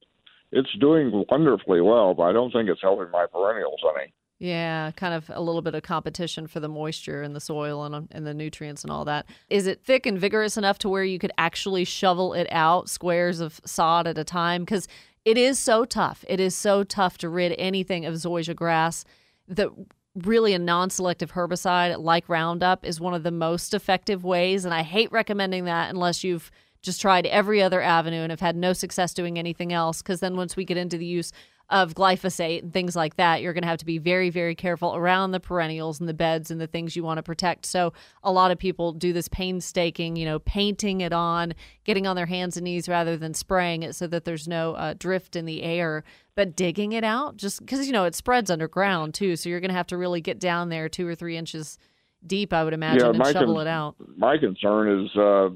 it's 0.52 0.72
doing 0.78 1.24
wonderfully 1.30 1.80
well, 1.80 2.14
but 2.14 2.24
I 2.24 2.32
don't 2.32 2.52
think 2.52 2.68
it's 2.68 2.82
helping 2.82 3.10
my 3.10 3.26
perennials 3.26 3.80
any. 3.96 4.12
Yeah, 4.38 4.90
kind 4.96 5.14
of 5.14 5.30
a 5.32 5.40
little 5.40 5.62
bit 5.62 5.76
of 5.76 5.84
competition 5.84 6.48
for 6.48 6.58
the 6.58 6.68
moisture 6.68 7.22
in 7.22 7.32
the 7.32 7.40
soil 7.40 7.84
and 7.84 8.08
and 8.10 8.26
the 8.26 8.34
nutrients 8.34 8.82
and 8.82 8.90
all 8.90 9.04
that. 9.04 9.26
Is 9.48 9.66
it 9.66 9.84
thick 9.84 10.04
and 10.04 10.18
vigorous 10.18 10.56
enough 10.56 10.78
to 10.78 10.88
where 10.88 11.04
you 11.04 11.18
could 11.18 11.30
actually 11.38 11.84
shovel 11.84 12.34
it 12.34 12.48
out 12.50 12.90
squares 12.90 13.38
of 13.38 13.60
sod 13.64 14.06
at 14.06 14.18
a 14.18 14.24
time? 14.24 14.62
Because 14.62 14.88
it 15.24 15.38
is 15.38 15.60
so 15.60 15.84
tough. 15.84 16.24
It 16.28 16.40
is 16.40 16.56
so 16.56 16.82
tough 16.82 17.18
to 17.18 17.28
rid 17.28 17.54
anything 17.56 18.04
of 18.04 18.14
zoysia 18.14 18.56
grass. 18.56 19.04
That 19.46 19.70
really 20.16 20.54
a 20.54 20.58
non-selective 20.58 21.32
herbicide 21.32 22.02
like 22.02 22.28
Roundup 22.28 22.84
is 22.84 23.00
one 23.00 23.14
of 23.14 23.22
the 23.22 23.30
most 23.30 23.72
effective 23.72 24.24
ways, 24.24 24.64
and 24.64 24.74
I 24.74 24.82
hate 24.82 25.12
recommending 25.12 25.66
that 25.66 25.88
unless 25.88 26.24
you've 26.24 26.50
just 26.82 27.00
tried 27.00 27.26
every 27.26 27.62
other 27.62 27.80
avenue 27.80 28.22
and 28.22 28.30
have 28.30 28.40
had 28.40 28.56
no 28.56 28.72
success 28.72 29.14
doing 29.14 29.38
anything 29.38 29.72
else. 29.72 30.02
Because 30.02 30.20
then 30.20 30.36
once 30.36 30.56
we 30.56 30.64
get 30.64 30.76
into 30.76 30.98
the 30.98 31.06
use 31.06 31.32
of 31.70 31.94
glyphosate 31.94 32.62
and 32.62 32.72
things 32.72 32.94
like 32.94 33.16
that, 33.16 33.40
you're 33.40 33.54
going 33.54 33.62
to 33.62 33.68
have 33.68 33.78
to 33.78 33.86
be 33.86 33.96
very, 33.96 34.28
very 34.28 34.54
careful 34.54 34.94
around 34.94 35.30
the 35.30 35.40
perennials 35.40 36.00
and 36.00 36.08
the 36.08 36.14
beds 36.14 36.50
and 36.50 36.60
the 36.60 36.66
things 36.66 36.94
you 36.94 37.02
want 37.02 37.16
to 37.16 37.22
protect. 37.22 37.64
So 37.64 37.94
a 38.22 38.30
lot 38.30 38.50
of 38.50 38.58
people 38.58 38.92
do 38.92 39.14
this 39.14 39.28
painstaking, 39.28 40.16
you 40.16 40.26
know, 40.26 40.38
painting 40.40 41.00
it 41.00 41.14
on, 41.14 41.54
getting 41.84 42.06
on 42.06 42.14
their 42.14 42.26
hands 42.26 42.58
and 42.58 42.64
knees 42.64 42.90
rather 42.90 43.16
than 43.16 43.32
spraying 43.32 43.84
it 43.84 43.94
so 43.94 44.06
that 44.08 44.26
there's 44.26 44.46
no 44.46 44.74
uh, 44.74 44.94
drift 44.98 45.34
in 45.34 45.46
the 45.46 45.62
air. 45.62 46.04
But 46.34 46.56
digging 46.56 46.92
it 46.92 47.04
out, 47.04 47.36
just 47.36 47.60
because, 47.60 47.86
you 47.86 47.92
know, 47.92 48.04
it 48.04 48.14
spreads 48.14 48.50
underground 48.50 49.14
too. 49.14 49.36
So 49.36 49.48
you're 49.48 49.60
going 49.60 49.70
to 49.70 49.76
have 49.76 49.86
to 49.88 49.96
really 49.96 50.20
get 50.20 50.38
down 50.38 50.68
there 50.68 50.88
two 50.88 51.06
or 51.06 51.14
three 51.14 51.36
inches 51.36 51.78
deep, 52.26 52.52
I 52.52 52.64
would 52.64 52.74
imagine, 52.74 53.06
and 53.06 53.26
shovel 53.26 53.54
con- 53.54 53.66
it 53.66 53.70
out. 53.70 53.96
My 54.16 54.36
concern 54.36 55.04
is 55.04 55.16
uh, 55.16 55.48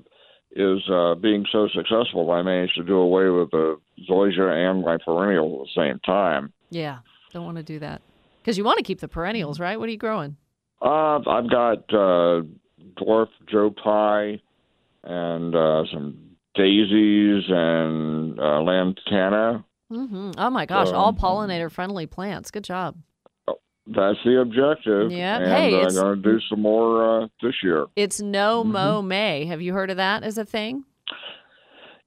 is 0.58 0.82
uh, 0.90 1.14
being 1.14 1.44
so 1.52 1.68
successful. 1.68 2.30
I 2.30 2.42
managed 2.42 2.74
to 2.76 2.82
do 2.84 2.96
away 2.96 3.28
with 3.28 3.50
the 3.50 3.76
zoysia 4.08 4.70
and 4.70 4.82
my 4.84 4.96
perennial 5.04 5.60
at 5.62 5.66
the 5.74 5.80
same 5.80 5.98
time. 6.00 6.52
Yeah, 6.70 6.98
don't 7.32 7.44
want 7.44 7.58
to 7.58 7.62
do 7.62 7.78
that. 7.80 8.02
Because 8.42 8.56
you 8.58 8.64
want 8.64 8.78
to 8.78 8.84
keep 8.84 9.00
the 9.00 9.08
perennials, 9.08 9.58
right? 9.60 9.78
What 9.78 9.88
are 9.88 9.92
you 9.92 9.98
growing? 9.98 10.36
Uh, 10.80 11.18
I've 11.18 11.50
got 11.50 11.78
uh, 11.92 12.42
dwarf 13.00 13.28
Joe 13.50 13.70
Pye 13.70 14.40
and 15.04 15.54
uh, 15.54 15.84
some 15.92 16.16
daisies 16.54 17.44
and 17.48 18.38
uh, 18.38 18.60
lantana. 18.62 19.64
hmm 19.90 20.30
Oh 20.38 20.50
my 20.50 20.66
gosh, 20.66 20.88
all 20.88 21.08
Um, 21.08 21.16
pollinator 21.16 21.70
friendly 21.70 22.06
plants. 22.06 22.50
Good 22.50 22.64
job. 22.64 22.96
That's 23.86 24.18
the 24.24 24.40
objective. 24.40 25.12
Yeah, 25.12 25.36
and 25.36 25.46
hey, 25.46 25.80
I'm 25.84 25.94
going 25.94 26.22
to 26.22 26.22
do 26.22 26.40
some 26.50 26.60
more 26.62 27.22
uh, 27.22 27.26
this 27.42 27.54
year. 27.62 27.86
It's 27.94 28.20
no 28.20 28.62
Mm-hmm. 28.64 28.72
mow 28.72 29.02
May. 29.02 29.46
Have 29.46 29.62
you 29.62 29.72
heard 29.72 29.90
of 29.90 29.96
that 29.98 30.22
as 30.24 30.38
a 30.38 30.44
thing? 30.44 30.84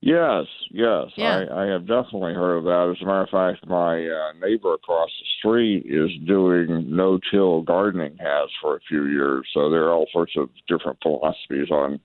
Yes, 0.01 0.45
yes, 0.71 1.07
Yeah. 1.17 1.45
I, 1.51 1.63
I 1.63 1.65
have 1.67 1.81
definitely 1.81 2.33
heard 2.33 2.57
of 2.59 2.63
that. 2.63 2.95
As 2.95 3.01
a 3.01 3.05
matter 3.05 3.23
of 3.23 3.29
fact, 3.29 3.67
my 3.67 3.97
uh, 4.07 4.31
neighbor 4.41 4.73
across 4.73 5.09
the 5.09 5.25
street 5.39 5.85
is 5.87 6.09
doing 6.25 6.95
no-till 6.95 7.63
gardening 7.63 8.15
has 8.17 8.49
for 8.61 8.77
a 8.77 8.79
few 8.87 9.07
years. 9.07 9.45
So 9.53 9.69
there 9.69 9.83
are 9.83 9.91
all 9.91 10.07
sorts 10.13 10.31
of 10.37 10.49
different 10.69 10.99
philosophies 11.01 11.69
on 11.69 11.99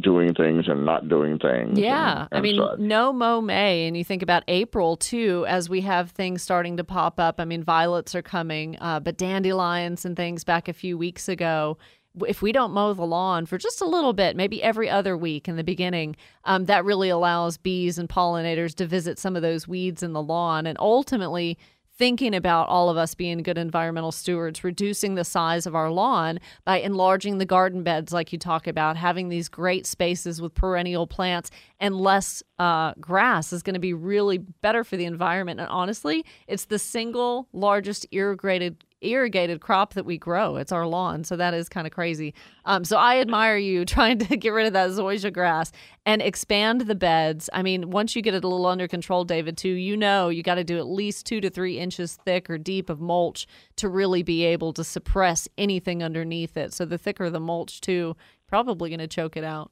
doing 0.00 0.34
things 0.34 0.66
and 0.68 0.84
not 0.84 1.08
doing 1.08 1.38
things. 1.38 1.78
Yeah. 1.78 2.26
and- 2.30 2.38
I 2.38 2.40
mean, 2.40 2.56
such. 2.56 2.78
no 2.78 3.12
mow 3.12 3.40
May, 3.40 3.86
and 3.86 3.96
you 3.96 4.04
think 4.04 4.22
about 4.22 4.42
April 4.48 4.96
too, 4.96 5.44
as 5.48 5.68
we 5.68 5.80
have 5.82 6.10
things 6.10 6.42
starting 6.42 6.76
to 6.78 6.84
pop 6.84 7.20
up. 7.20 7.40
I 7.40 7.44
mean, 7.44 7.62
violets 7.62 8.14
are 8.14 8.22
coming, 8.22 8.76
uh, 8.80 9.00
but 9.00 9.16
dandelions 9.16 10.04
and 10.04 10.16
things 10.16 10.44
back 10.44 10.68
a 10.68 10.72
few 10.72 10.96
weeks 10.98 11.28
ago. 11.28 11.78
If 12.26 12.42
we 12.42 12.50
don't 12.50 12.72
mow 12.72 12.92
the 12.92 13.04
lawn 13.06 13.46
for 13.46 13.56
just 13.56 13.80
a 13.80 13.86
little 13.86 14.12
bit, 14.12 14.34
maybe 14.34 14.60
every 14.62 14.90
other 14.90 15.16
week 15.16 15.46
in 15.46 15.54
the 15.54 15.62
beginning, 15.62 16.16
um, 16.44 16.64
that 16.64 16.84
really 16.84 17.08
allows 17.08 17.56
bees 17.56 17.98
and 17.98 18.08
pollinators 18.08 18.74
to 18.76 18.86
visit 18.86 19.16
some 19.18 19.36
of 19.36 19.42
those 19.42 19.68
weeds 19.68 20.02
in 20.02 20.12
the 20.12 20.22
lawn. 20.22 20.66
And 20.66 20.76
ultimately, 20.80 21.56
thinking 22.00 22.34
about 22.34 22.66
all 22.66 22.88
of 22.88 22.96
us 22.96 23.14
being 23.14 23.42
good 23.42 23.58
environmental 23.58 24.10
stewards, 24.10 24.64
reducing 24.64 25.16
the 25.16 25.22
size 25.22 25.66
of 25.66 25.74
our 25.74 25.90
lawn 25.90 26.40
by 26.64 26.80
enlarging 26.80 27.36
the 27.36 27.44
garden 27.44 27.82
beds, 27.82 28.10
like 28.10 28.32
you 28.32 28.38
talk 28.38 28.66
about, 28.66 28.96
having 28.96 29.28
these 29.28 29.50
great 29.50 29.84
spaces 29.84 30.40
with 30.40 30.54
perennial 30.54 31.06
plants 31.06 31.50
and 31.78 31.94
less 31.94 32.42
uh, 32.58 32.94
grass 32.98 33.52
is 33.52 33.62
going 33.62 33.74
to 33.74 33.80
be 33.80 33.92
really 33.92 34.38
better 34.38 34.82
for 34.82 34.96
the 34.96 35.04
environment. 35.04 35.60
And 35.60 35.68
honestly, 35.68 36.24
it's 36.48 36.64
the 36.64 36.78
single 36.78 37.48
largest 37.52 38.06
irrigated 38.12 38.82
irrigated 39.02 39.60
crop 39.60 39.94
that 39.94 40.04
we 40.04 40.18
grow. 40.18 40.56
It's 40.56 40.72
our 40.72 40.86
lawn, 40.86 41.24
so 41.24 41.36
that 41.36 41.54
is 41.54 41.68
kind 41.68 41.86
of 41.86 41.92
crazy. 41.92 42.34
Um, 42.64 42.84
so 42.84 42.96
I 42.96 43.20
admire 43.20 43.56
you 43.56 43.84
trying 43.86 44.18
to 44.18 44.36
get 44.36 44.50
rid 44.50 44.66
of 44.66 44.72
that 44.74 44.90
zoysia 44.90 45.32
grass 45.32 45.72
and 46.06 46.22
expand 46.22 46.82
the 46.82 46.94
beds. 46.94 47.50
I 47.52 47.62
mean, 47.62 47.90
once 47.90 48.14
you 48.16 48.22
get 48.22 48.34
it 48.34 48.44
a 48.44 48.48
little 48.48 48.66
under 48.66 48.88
control, 48.88 49.24
David, 49.24 49.56
too, 49.56 49.68
you 49.68 49.96
know 49.96 50.28
you 50.28 50.42
got 50.42 50.56
to 50.56 50.64
do 50.64 50.78
at 50.78 50.86
least 50.86 51.26
two 51.26 51.40
to 51.40 51.50
three 51.50 51.78
inches 51.78 52.18
thick 52.24 52.48
or 52.50 52.58
deep 52.58 52.90
of 52.90 53.00
mulch 53.00 53.46
to 53.76 53.88
really 53.88 54.22
be 54.22 54.44
able 54.44 54.72
to 54.72 54.84
suppress 54.84 55.48
anything 55.58 56.02
underneath 56.02 56.56
it. 56.56 56.72
So 56.72 56.84
the 56.84 56.98
thicker 56.98 57.30
the 57.30 57.40
mulch, 57.40 57.80
too, 57.80 58.16
probably 58.46 58.90
going 58.90 59.00
to 59.00 59.08
choke 59.08 59.36
it 59.36 59.44
out. 59.44 59.70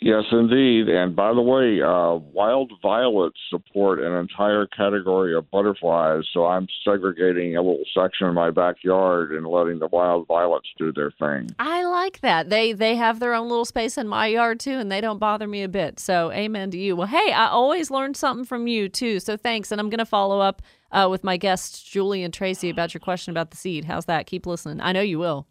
Yes, 0.00 0.24
indeed. 0.30 0.88
And 0.88 1.16
by 1.16 1.34
the 1.34 1.42
way, 1.42 1.82
uh, 1.82 2.14
wild 2.32 2.72
violets 2.80 3.38
support 3.50 3.98
an 3.98 4.12
entire 4.12 4.66
category 4.68 5.34
of 5.34 5.50
butterflies. 5.50 6.22
So 6.32 6.46
I'm 6.46 6.68
segregating 6.84 7.56
a 7.56 7.62
little 7.62 7.82
section 7.92 8.28
in 8.28 8.34
my 8.34 8.50
backyard 8.52 9.32
and 9.32 9.44
letting 9.44 9.80
the 9.80 9.88
wild 9.88 10.28
violets 10.28 10.68
do 10.78 10.92
their 10.92 11.10
thing. 11.10 11.50
I 11.58 11.84
like 11.84 12.20
that. 12.20 12.48
They 12.48 12.72
they 12.72 12.94
have 12.94 13.18
their 13.18 13.34
own 13.34 13.48
little 13.48 13.64
space 13.64 13.98
in 13.98 14.06
my 14.06 14.28
yard 14.28 14.60
too, 14.60 14.78
and 14.78 14.90
they 14.90 15.00
don't 15.00 15.18
bother 15.18 15.48
me 15.48 15.64
a 15.64 15.68
bit. 15.68 15.98
So 15.98 16.30
amen 16.30 16.70
to 16.70 16.78
you. 16.78 16.94
Well, 16.94 17.08
hey, 17.08 17.32
I 17.32 17.48
always 17.48 17.90
learn 17.90 18.14
something 18.14 18.44
from 18.44 18.68
you 18.68 18.88
too. 18.88 19.18
So 19.18 19.36
thanks, 19.36 19.72
and 19.72 19.80
I'm 19.80 19.90
gonna 19.90 20.06
follow 20.06 20.38
up 20.38 20.62
uh, 20.92 21.08
with 21.10 21.24
my 21.24 21.36
guests 21.36 21.82
Julie 21.82 22.22
and 22.22 22.32
Tracy 22.32 22.70
about 22.70 22.94
your 22.94 23.00
question 23.00 23.32
about 23.32 23.50
the 23.50 23.56
seed. 23.56 23.84
How's 23.84 24.04
that? 24.04 24.26
Keep 24.26 24.46
listening. 24.46 24.80
I 24.80 24.92
know 24.92 25.00
you 25.00 25.18
will. 25.18 25.48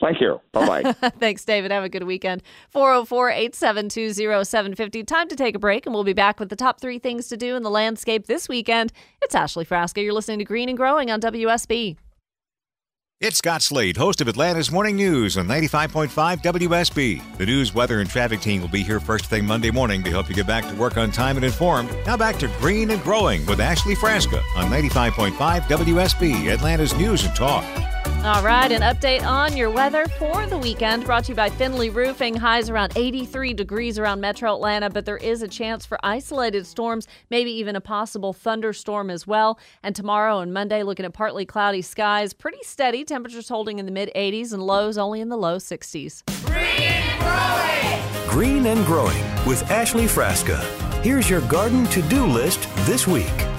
Thank 0.00 0.20
you. 0.20 0.40
Bye 0.52 0.82
bye. 0.82 0.92
Thanks, 1.20 1.44
David. 1.44 1.70
Have 1.70 1.84
a 1.84 1.88
good 1.88 2.04
weekend. 2.04 2.42
404 2.70 3.30
872 3.30 4.12
0750. 4.14 5.04
Time 5.04 5.28
to 5.28 5.36
take 5.36 5.54
a 5.54 5.58
break, 5.58 5.86
and 5.86 5.94
we'll 5.94 6.04
be 6.04 6.12
back 6.12 6.40
with 6.40 6.48
the 6.48 6.56
top 6.56 6.80
three 6.80 6.98
things 6.98 7.28
to 7.28 7.36
do 7.36 7.54
in 7.56 7.62
the 7.62 7.70
landscape 7.70 8.26
this 8.26 8.48
weekend. 8.48 8.92
It's 9.22 9.34
Ashley 9.34 9.64
Frasca. 9.64 10.02
You're 10.02 10.12
listening 10.12 10.38
to 10.40 10.44
Green 10.44 10.68
and 10.68 10.76
Growing 10.76 11.10
on 11.10 11.20
WSB. 11.20 11.96
It's 13.20 13.38
Scott 13.38 13.62
Slade, 13.62 13.96
host 13.96 14.20
of 14.20 14.28
Atlanta's 14.28 14.70
Morning 14.70 14.96
News 14.96 15.38
on 15.38 15.46
95.5 15.46 16.42
WSB. 16.42 17.38
The 17.38 17.46
news, 17.46 17.72
weather, 17.72 18.00
and 18.00 18.10
traffic 18.10 18.40
team 18.40 18.60
will 18.60 18.68
be 18.68 18.82
here 18.82 19.00
first 19.00 19.26
thing 19.26 19.46
Monday 19.46 19.70
morning 19.70 20.02
to 20.02 20.10
help 20.10 20.28
you 20.28 20.34
get 20.34 20.46
back 20.46 20.68
to 20.68 20.74
work 20.74 20.98
on 20.98 21.10
time 21.10 21.36
and 21.36 21.44
informed. 21.44 21.90
Now 22.04 22.16
back 22.16 22.38
to 22.40 22.48
Green 22.58 22.90
and 22.90 23.02
Growing 23.02 23.46
with 23.46 23.60
Ashley 23.60 23.94
Frasca 23.94 24.42
on 24.56 24.68
95.5 24.68 25.30
WSB, 25.62 26.52
Atlanta's 26.52 26.94
News 26.96 27.24
and 27.24 27.34
Talk. 27.34 27.64
All 28.24 28.42
right, 28.42 28.72
an 28.72 28.80
update 28.80 29.22
on 29.22 29.54
your 29.54 29.68
weather 29.68 30.06
for 30.18 30.46
the 30.46 30.56
weekend 30.56 31.04
brought 31.04 31.24
to 31.24 31.32
you 31.32 31.36
by 31.36 31.50
Finley 31.50 31.90
Roofing. 31.90 32.34
Highs 32.34 32.70
around 32.70 32.94
83 32.96 33.52
degrees 33.52 33.98
around 33.98 34.22
metro 34.22 34.54
Atlanta, 34.54 34.88
but 34.88 35.04
there 35.04 35.18
is 35.18 35.42
a 35.42 35.48
chance 35.48 35.84
for 35.84 35.98
isolated 36.02 36.66
storms, 36.66 37.06
maybe 37.28 37.50
even 37.50 37.76
a 37.76 37.82
possible 37.82 38.32
thunderstorm 38.32 39.10
as 39.10 39.26
well. 39.26 39.58
And 39.82 39.94
tomorrow 39.94 40.38
and 40.38 40.54
Monday, 40.54 40.82
looking 40.82 41.04
at 41.04 41.12
partly 41.12 41.44
cloudy 41.44 41.82
skies, 41.82 42.32
pretty 42.32 42.62
steady. 42.62 43.04
Temperatures 43.04 43.50
holding 43.50 43.78
in 43.78 43.84
the 43.84 43.92
mid 43.92 44.10
80s 44.16 44.54
and 44.54 44.62
lows 44.62 44.96
only 44.96 45.20
in 45.20 45.28
the 45.28 45.36
low 45.36 45.58
60s. 45.58 46.22
Green 46.46 46.64
and 46.80 47.20
Growing 47.20 48.30
Green 48.30 48.66
and 48.68 48.86
growing 48.86 49.46
with 49.46 49.70
Ashley 49.70 50.06
Frasca. 50.06 50.62
Here's 51.02 51.28
your 51.28 51.42
garden 51.42 51.84
to 51.88 52.00
do 52.00 52.24
list 52.24 52.74
this 52.86 53.06
week. 53.06 53.53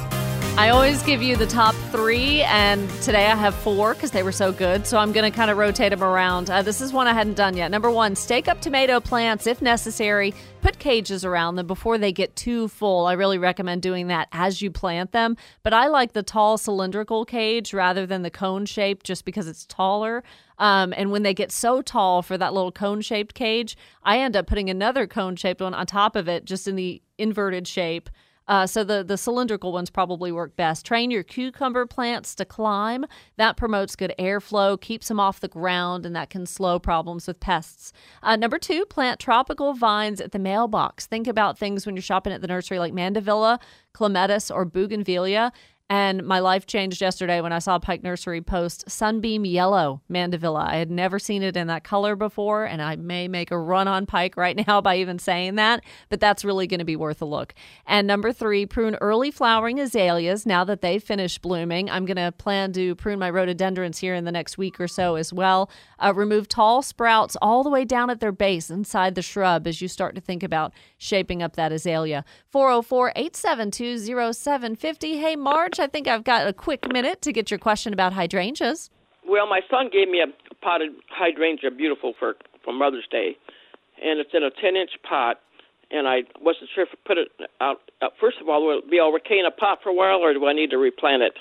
I 0.57 0.69
always 0.69 1.03
give 1.03 1.21
you 1.21 1.35
the 1.35 1.45
top 1.45 1.75
three, 1.91 2.41
and 2.43 2.89
today 3.01 3.25
I 3.25 3.35
have 3.35 3.53
four 3.55 3.93
because 3.93 4.11
they 4.11 4.23
were 4.23 4.31
so 4.31 4.53
good. 4.53 4.87
So 4.87 4.97
I'm 4.97 5.11
going 5.11 5.29
to 5.29 5.35
kind 5.35 5.51
of 5.51 5.57
rotate 5.57 5.89
them 5.89 6.01
around. 6.01 6.49
Uh, 6.49 6.61
this 6.61 6.79
is 6.79 6.93
one 6.93 7.07
I 7.07 7.13
hadn't 7.13 7.33
done 7.33 7.57
yet. 7.57 7.71
Number 7.71 7.91
one, 7.91 8.15
stake 8.15 8.47
up 8.47 8.61
tomato 8.61 9.01
plants 9.01 9.47
if 9.47 9.61
necessary. 9.61 10.33
Put 10.61 10.79
cages 10.79 11.25
around 11.25 11.55
them 11.55 11.67
before 11.67 11.97
they 11.97 12.13
get 12.13 12.37
too 12.37 12.69
full. 12.69 13.05
I 13.05 13.13
really 13.13 13.37
recommend 13.37 13.81
doing 13.81 14.07
that 14.07 14.29
as 14.31 14.61
you 14.61 14.71
plant 14.71 15.11
them. 15.11 15.35
But 15.61 15.73
I 15.73 15.87
like 15.87 16.13
the 16.13 16.23
tall 16.23 16.57
cylindrical 16.57 17.25
cage 17.25 17.73
rather 17.73 18.05
than 18.05 18.21
the 18.21 18.31
cone 18.31 18.65
shape 18.65 19.03
just 19.03 19.25
because 19.25 19.49
it's 19.49 19.65
taller. 19.65 20.23
Um, 20.57 20.93
and 20.95 21.11
when 21.11 21.23
they 21.23 21.33
get 21.33 21.51
so 21.51 21.81
tall 21.81 22.21
for 22.21 22.37
that 22.37 22.53
little 22.53 22.71
cone 22.71 23.01
shaped 23.01 23.35
cage, 23.35 23.75
I 24.03 24.19
end 24.19 24.37
up 24.37 24.47
putting 24.47 24.69
another 24.69 25.05
cone 25.05 25.35
shaped 25.35 25.59
one 25.59 25.73
on 25.73 25.85
top 25.85 26.15
of 26.15 26.29
it 26.29 26.45
just 26.45 26.65
in 26.65 26.77
the 26.77 27.01
inverted 27.17 27.67
shape. 27.67 28.09
Uh, 28.47 28.67
so 28.67 28.83
the 28.83 29.03
the 29.03 29.17
cylindrical 29.17 29.71
ones 29.71 29.89
probably 29.89 30.31
work 30.31 30.55
best. 30.55 30.85
Train 30.85 31.11
your 31.11 31.23
cucumber 31.23 31.85
plants 31.85 32.35
to 32.35 32.45
climb. 32.45 33.05
That 33.37 33.57
promotes 33.57 33.95
good 33.95 34.13
airflow, 34.19 34.79
keeps 34.79 35.07
them 35.07 35.19
off 35.19 35.39
the 35.39 35.47
ground, 35.47 36.05
and 36.05 36.15
that 36.15 36.29
can 36.29 36.45
slow 36.45 36.79
problems 36.79 37.27
with 37.27 37.39
pests. 37.39 37.91
Uh, 38.21 38.35
number 38.35 38.59
two, 38.59 38.85
plant 38.85 39.19
tropical 39.19 39.73
vines 39.73 40.21
at 40.21 40.31
the 40.31 40.39
mailbox. 40.39 41.05
Think 41.05 41.27
about 41.27 41.57
things 41.57 41.85
when 41.85 41.95
you're 41.95 42.03
shopping 42.03 42.33
at 42.33 42.41
the 42.41 42.47
nursery 42.47 42.79
like 42.79 42.93
mandevilla, 42.93 43.59
clematis, 43.93 44.51
or 44.51 44.65
bougainvillea. 44.65 45.51
And 45.87 46.23
my 46.23 46.39
life 46.39 46.65
changed 46.65 46.99
yesterday 46.99 47.41
when 47.41 47.53
I 47.53 47.59
saw 47.59 47.77
Pike 47.77 48.01
Nursery 48.01 48.41
post 48.41 48.89
Sunbeam 48.89 49.45
Yellow 49.45 50.01
Mandevilla. 50.09 50.67
I 50.67 50.77
had 50.77 50.89
never 50.89 51.19
seen 51.19 51.43
it 51.43 51.55
in 51.55 51.67
that 51.67 51.83
color 51.83 52.15
before, 52.15 52.65
and 52.65 52.81
I 52.81 52.95
may 52.95 53.27
make 53.27 53.51
a 53.51 53.59
run 53.59 53.87
on 53.87 54.07
Pike 54.07 54.35
right 54.35 54.55
now 54.67 54.81
by 54.81 54.97
even 54.97 55.19
saying 55.19 55.55
that, 55.55 55.83
but 56.09 56.19
that's 56.19 56.43
really 56.43 56.65
going 56.65 56.79
to 56.79 56.85
be 56.85 56.95
worth 56.95 57.21
a 57.21 57.25
look. 57.25 57.53
And 57.85 58.07
number 58.07 58.33
three, 58.33 58.65
prune 58.65 58.95
early 58.99 59.29
flowering 59.29 59.79
azaleas 59.79 60.47
now 60.47 60.63
that 60.63 60.81
they've 60.81 61.03
finished 61.03 61.43
blooming. 61.43 61.87
I'm 61.91 62.05
going 62.05 62.17
to 62.17 62.31
plan 62.31 62.73
to 62.73 62.95
prune 62.95 63.19
my 63.19 63.29
rhododendrons 63.29 63.99
here 63.99 64.15
in 64.15 64.25
the 64.25 64.31
next 64.31 64.57
week 64.57 64.79
or 64.79 64.87
so 64.87 65.15
as 65.15 65.31
well. 65.31 65.69
Uh, 65.99 66.13
remove 66.15 66.47
tall 66.47 66.81
sprouts 66.81 67.37
all 67.43 67.63
the 67.63 67.69
way 67.69 67.85
down 67.85 68.09
at 68.09 68.21
their 68.21 68.31
base 68.31 68.71
inside 68.71 69.13
the 69.13 69.21
shrub 69.21 69.67
as 69.67 69.81
you 69.81 69.87
start 69.87 70.15
to 70.15 70.21
think 70.21 70.41
about 70.41 70.73
shaping 70.97 71.43
up 71.43 71.55
that 71.55 71.71
azalea. 71.71 72.25
404 72.49 73.09
872 73.15 74.33
0750. 74.33 75.17
Hey, 75.17 75.35
Marge, 75.35 75.74
I 75.79 75.87
think 75.87 76.07
I've 76.07 76.23
got 76.23 76.47
a 76.47 76.53
quick 76.53 76.91
minute 76.91 77.21
to 77.23 77.31
get 77.31 77.51
your 77.51 77.59
question 77.59 77.93
about 77.93 78.13
hydrangeas. 78.13 78.89
Well, 79.27 79.47
my 79.47 79.61
son 79.69 79.89
gave 79.91 80.09
me 80.09 80.21
a 80.21 80.27
potted 80.63 80.91
hydrangea, 81.09 81.71
beautiful 81.71 82.13
for 82.19 82.35
for 82.63 82.73
Mother's 82.73 83.07
Day, 83.09 83.37
and 84.03 84.19
it's 84.19 84.31
in 84.33 84.43
a 84.43 84.49
ten 84.49 84.75
inch 84.75 84.91
pot. 85.07 85.39
And 85.91 86.07
I 86.07 86.23
wasn't 86.41 86.69
sure 86.73 86.83
if 86.83 86.89
I 86.91 86.97
put 87.07 87.17
it 87.19 87.27
out. 87.61 87.77
Uh, 88.01 88.07
first 88.19 88.37
of 88.41 88.49
all, 88.49 88.65
will 88.65 88.79
it 88.79 88.89
be 88.89 88.99
okay 88.99 89.37
in 89.37 89.45
a 89.45 89.51
pot 89.51 89.79
for 89.83 89.89
a 89.89 89.93
while, 89.93 90.17
or 90.17 90.33
do 90.33 90.45
I 90.47 90.53
need 90.53 90.71
to 90.71 90.77
replant 90.77 91.21
it? 91.21 91.33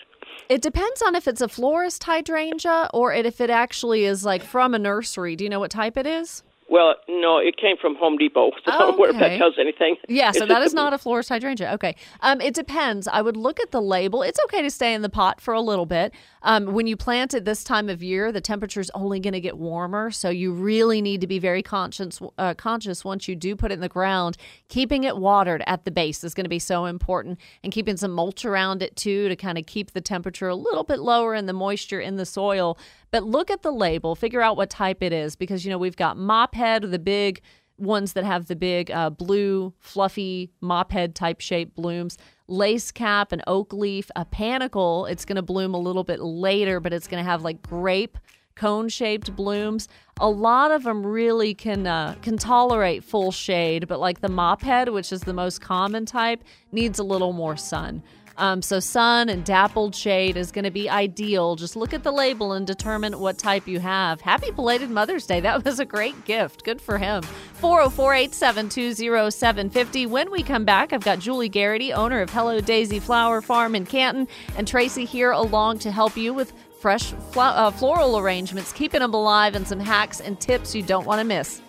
It 0.49 0.61
depends 0.61 1.00
on 1.00 1.14
if 1.14 1.26
it's 1.26 1.41
a 1.41 1.49
florist 1.49 2.05
hydrangea 2.05 2.91
or 2.93 3.12
if 3.14 3.41
it 3.41 3.50
actually 3.50 4.05
is 4.05 4.25
like 4.25 4.43
from 4.43 4.75
a 4.75 4.79
nursery. 4.79 5.37
Do 5.37 5.45
you 5.45 5.50
know 5.50 5.61
what 5.61 5.71
type 5.71 5.97
it 5.97 6.07
is? 6.07 6.43
Well, 6.68 6.94
no, 7.09 7.38
it 7.38 7.56
came 7.56 7.76
from 7.76 7.94
Home 7.97 8.16
Depot. 8.16 8.50
So 8.64 8.73
I 8.73 8.78
don't 8.78 8.99
know 8.99 9.04
if 9.04 9.18
that 9.18 9.37
tells 9.37 9.54
anything. 9.59 9.97
Yeah, 10.09 10.30
so 10.30 10.47
that 10.47 10.62
is 10.62 10.73
not 10.73 10.94
a 10.94 10.99
florist 10.99 11.28
hydrangea. 11.28 11.73
Okay. 11.75 11.97
Um, 12.21 12.40
it 12.40 12.54
depends. 12.54 13.06
I 13.06 13.21
would 13.21 13.37
look 13.37 13.61
at 13.61 13.73
the 13.73 13.83
label. 13.83 14.23
It's 14.23 14.38
okay 14.47 14.62
to 14.62 14.71
stay 14.71 14.94
in 14.94 15.02
the 15.02 15.11
pot 15.11 15.40
for 15.40 15.52
a 15.52 15.61
little 15.61 15.85
bit. 15.85 16.14
Um, 16.42 16.73
when 16.73 16.87
you 16.87 16.97
plant 16.97 17.35
it 17.35 17.44
this 17.44 17.62
time 17.62 17.88
of 17.88 18.02
year, 18.02 18.33
the 18.33 18.40
temperature 18.40 18.80
is 18.80 18.90
only 18.94 19.21
going 19.21 19.35
to 19.35 19.40
get 19.40 19.59
warmer, 19.59 20.11
so 20.11 20.30
you 20.30 20.52
really 20.52 21.02
need 21.02 21.21
to 21.21 21.26
be 21.26 21.38
very 21.38 21.62
conscious. 21.62 22.21
Uh, 22.38 22.54
conscious 22.54 23.04
once 23.04 23.28
you 23.28 23.37
do 23.37 23.54
put 23.56 23.71
it 23.71 23.75
in 23.75 23.80
the 23.80 23.88
ground. 23.88 24.37
Keeping 24.68 25.04
it 25.04 25.16
watered 25.16 25.62
at 25.66 25.85
the 25.85 25.90
base 25.90 26.25
is 26.25 26.33
going 26.35 26.44
to 26.44 26.50
be 26.50 26.59
so 26.59 26.87
important, 26.87 27.38
and 27.62 27.73
keeping 27.73 27.97
some 27.97 28.12
mulch 28.12 28.44
around 28.44 28.83
it 28.83 28.97
too 28.97 29.28
to 29.28 29.37
kind 29.37 29.59
of 29.59 29.66
keep 29.66 29.92
the 29.92 30.00
temperature 30.00 30.49
a 30.49 30.54
little 30.54 30.85
bit 30.85 31.00
lower 31.00 31.35
and 31.35 31.49
the 31.49 31.52
moisture 31.52 32.00
in 32.00 32.16
the 32.16 32.26
soil. 32.26 32.78
But 33.14 33.23
look 33.23 33.49
at 33.49 33.62
the 33.62 33.71
label, 33.71 34.16
figure 34.16 34.42
out 34.42 34.56
what 34.56 34.71
type 34.71 35.00
it 35.00 35.12
is, 35.12 35.37
because 35.37 35.64
you 35.64 35.71
know 35.71 35.78
we've 35.78 35.94
got 35.94 36.16
mop 36.16 36.56
head, 36.56 36.83
the 36.83 36.99
big 36.99 37.42
ones 37.78 38.14
that 38.14 38.25
have 38.25 38.47
the 38.47 38.56
big 38.56 38.90
uh, 38.90 39.09
blue, 39.09 39.73
fluffy 39.78 40.50
mop 40.61 40.90
head 40.90 41.14
type 41.14 41.40
shape 41.40 41.76
blooms, 41.76 42.18
lace 42.49 42.90
cap, 42.90 43.30
and 43.30 43.40
oak 43.47 43.73
leaf, 43.73 44.11
a 44.16 44.25
panicle. 44.25 45.06
It's 45.06 45.25
going 45.25 45.37
to 45.37 45.42
bloom 45.42 45.75
a 45.75 45.78
little 45.78 46.02
bit 46.02 46.18
later, 46.18 46.80
but 46.80 46.92
it's 46.92 47.06
going 47.06 47.23
to 47.23 47.30
have 47.30 47.42
like 47.42 47.62
grape 47.62 48.18
cone 48.56 48.88
shaped 48.88 49.37
blooms. 49.37 49.87
A 50.18 50.28
lot 50.28 50.73
of 50.73 50.83
them 50.83 51.06
really 51.06 51.54
can 51.54 51.87
uh, 51.87 52.16
can 52.21 52.37
tolerate 52.37 53.04
full 53.04 53.30
shade, 53.30 53.87
but 53.87 54.00
like 54.00 54.23
the 54.23 54.28
mop 54.28 54.61
head, 54.61 54.88
which 54.88 55.12
is 55.12 55.21
the 55.21 55.33
most 55.33 55.61
common 55.61 56.04
type, 56.04 56.42
needs 56.73 56.99
a 56.99 57.04
little 57.04 57.33
more 57.33 57.56
sun. 57.56 58.02
Um, 58.37 58.62
so, 58.62 58.81
sun 58.81 59.29
and 59.29 59.45
dappled 59.45 59.95
shade 59.95 60.37
is 60.37 60.50
going 60.50 60.64
to 60.64 60.71
be 60.71 60.91
ideal. 60.91 61.57
Just 61.57 61.76
look 61.76 61.93
at 61.93 62.03
the 62.03 62.12
label 62.12 62.53
and 62.53 62.67
determine 62.67 63.19
what 63.19 63.38
type 63.38 63.67
you 63.67 63.81
have. 63.81 64.21
Happy 64.21 64.50
belated 64.50 64.91
Mother's 64.91 65.26
Day. 65.26 65.41
That 65.41 65.64
was 65.64 65.79
a 65.79 65.85
great 65.85 66.25
gift. 66.25 66.64
Good 66.64 66.81
for 66.81 66.99
him. 66.99 67.23
404 67.55 68.14
872 68.14 68.95
0750. 69.31 70.07
When 70.07 70.31
we 70.31 70.43
come 70.43 70.64
back, 70.64 70.93
I've 70.93 71.05
got 71.05 71.19
Julie 71.19 71.49
Garrity, 71.49 71.93
owner 71.93 72.21
of 72.21 72.31
Hello 72.31 72.61
Daisy 72.61 73.00
Flower 73.00 73.41
Farm 73.41 73.75
in 73.75 73.87
Canton, 73.87 74.29
and 74.57 74.67
Tracy 74.67 75.05
here 75.05 75.31
along 75.31 75.79
to 75.81 75.91
help 75.91 76.17
you 76.17 76.35
with 76.35 76.53
fresh 76.81 77.12
flo- 77.31 77.45
uh, 77.45 77.71
floral 77.71 78.19
arrangements, 78.19 78.73
keeping 78.73 79.00
them 79.00 79.14
alive, 79.14 79.55
and 79.55 79.67
some 79.67 79.81
hacks 79.81 80.21
and 80.21 80.38
tips 80.41 80.75
you 80.75 80.83
don't 80.83 81.07
want 81.07 81.21
to 81.21 81.25
miss. 81.25 81.62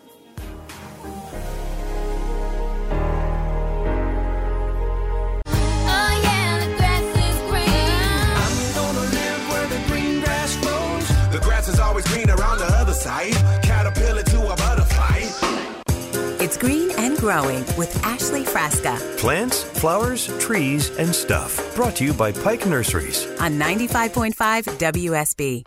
Always 11.96 12.14
greener 12.14 12.44
on 12.44 12.58
the 12.58 12.66
other 12.66 12.94
side. 12.94 13.32
Caterpillar 13.64 14.24
to 14.24 14.52
a 14.52 14.56
butterfly. 14.58 15.22
It's 16.44 16.58
Green 16.58 16.92
and 16.98 17.18
Growing 17.18 17.64
with 17.78 18.04
Ashley 18.04 18.44
Frasca 18.44 18.98
Plants, 19.18 19.64
flowers, 19.64 20.28
trees, 20.38 20.90
and 20.98 21.16
stuff. 21.16 21.74
Brought 21.74 21.96
to 21.96 22.04
you 22.04 22.14
by 22.14 22.34
Pike 22.34 22.66
Nurseries. 22.66 23.26
on 23.40 23.58
95.5 23.58 24.34
WSB. 24.78 25.64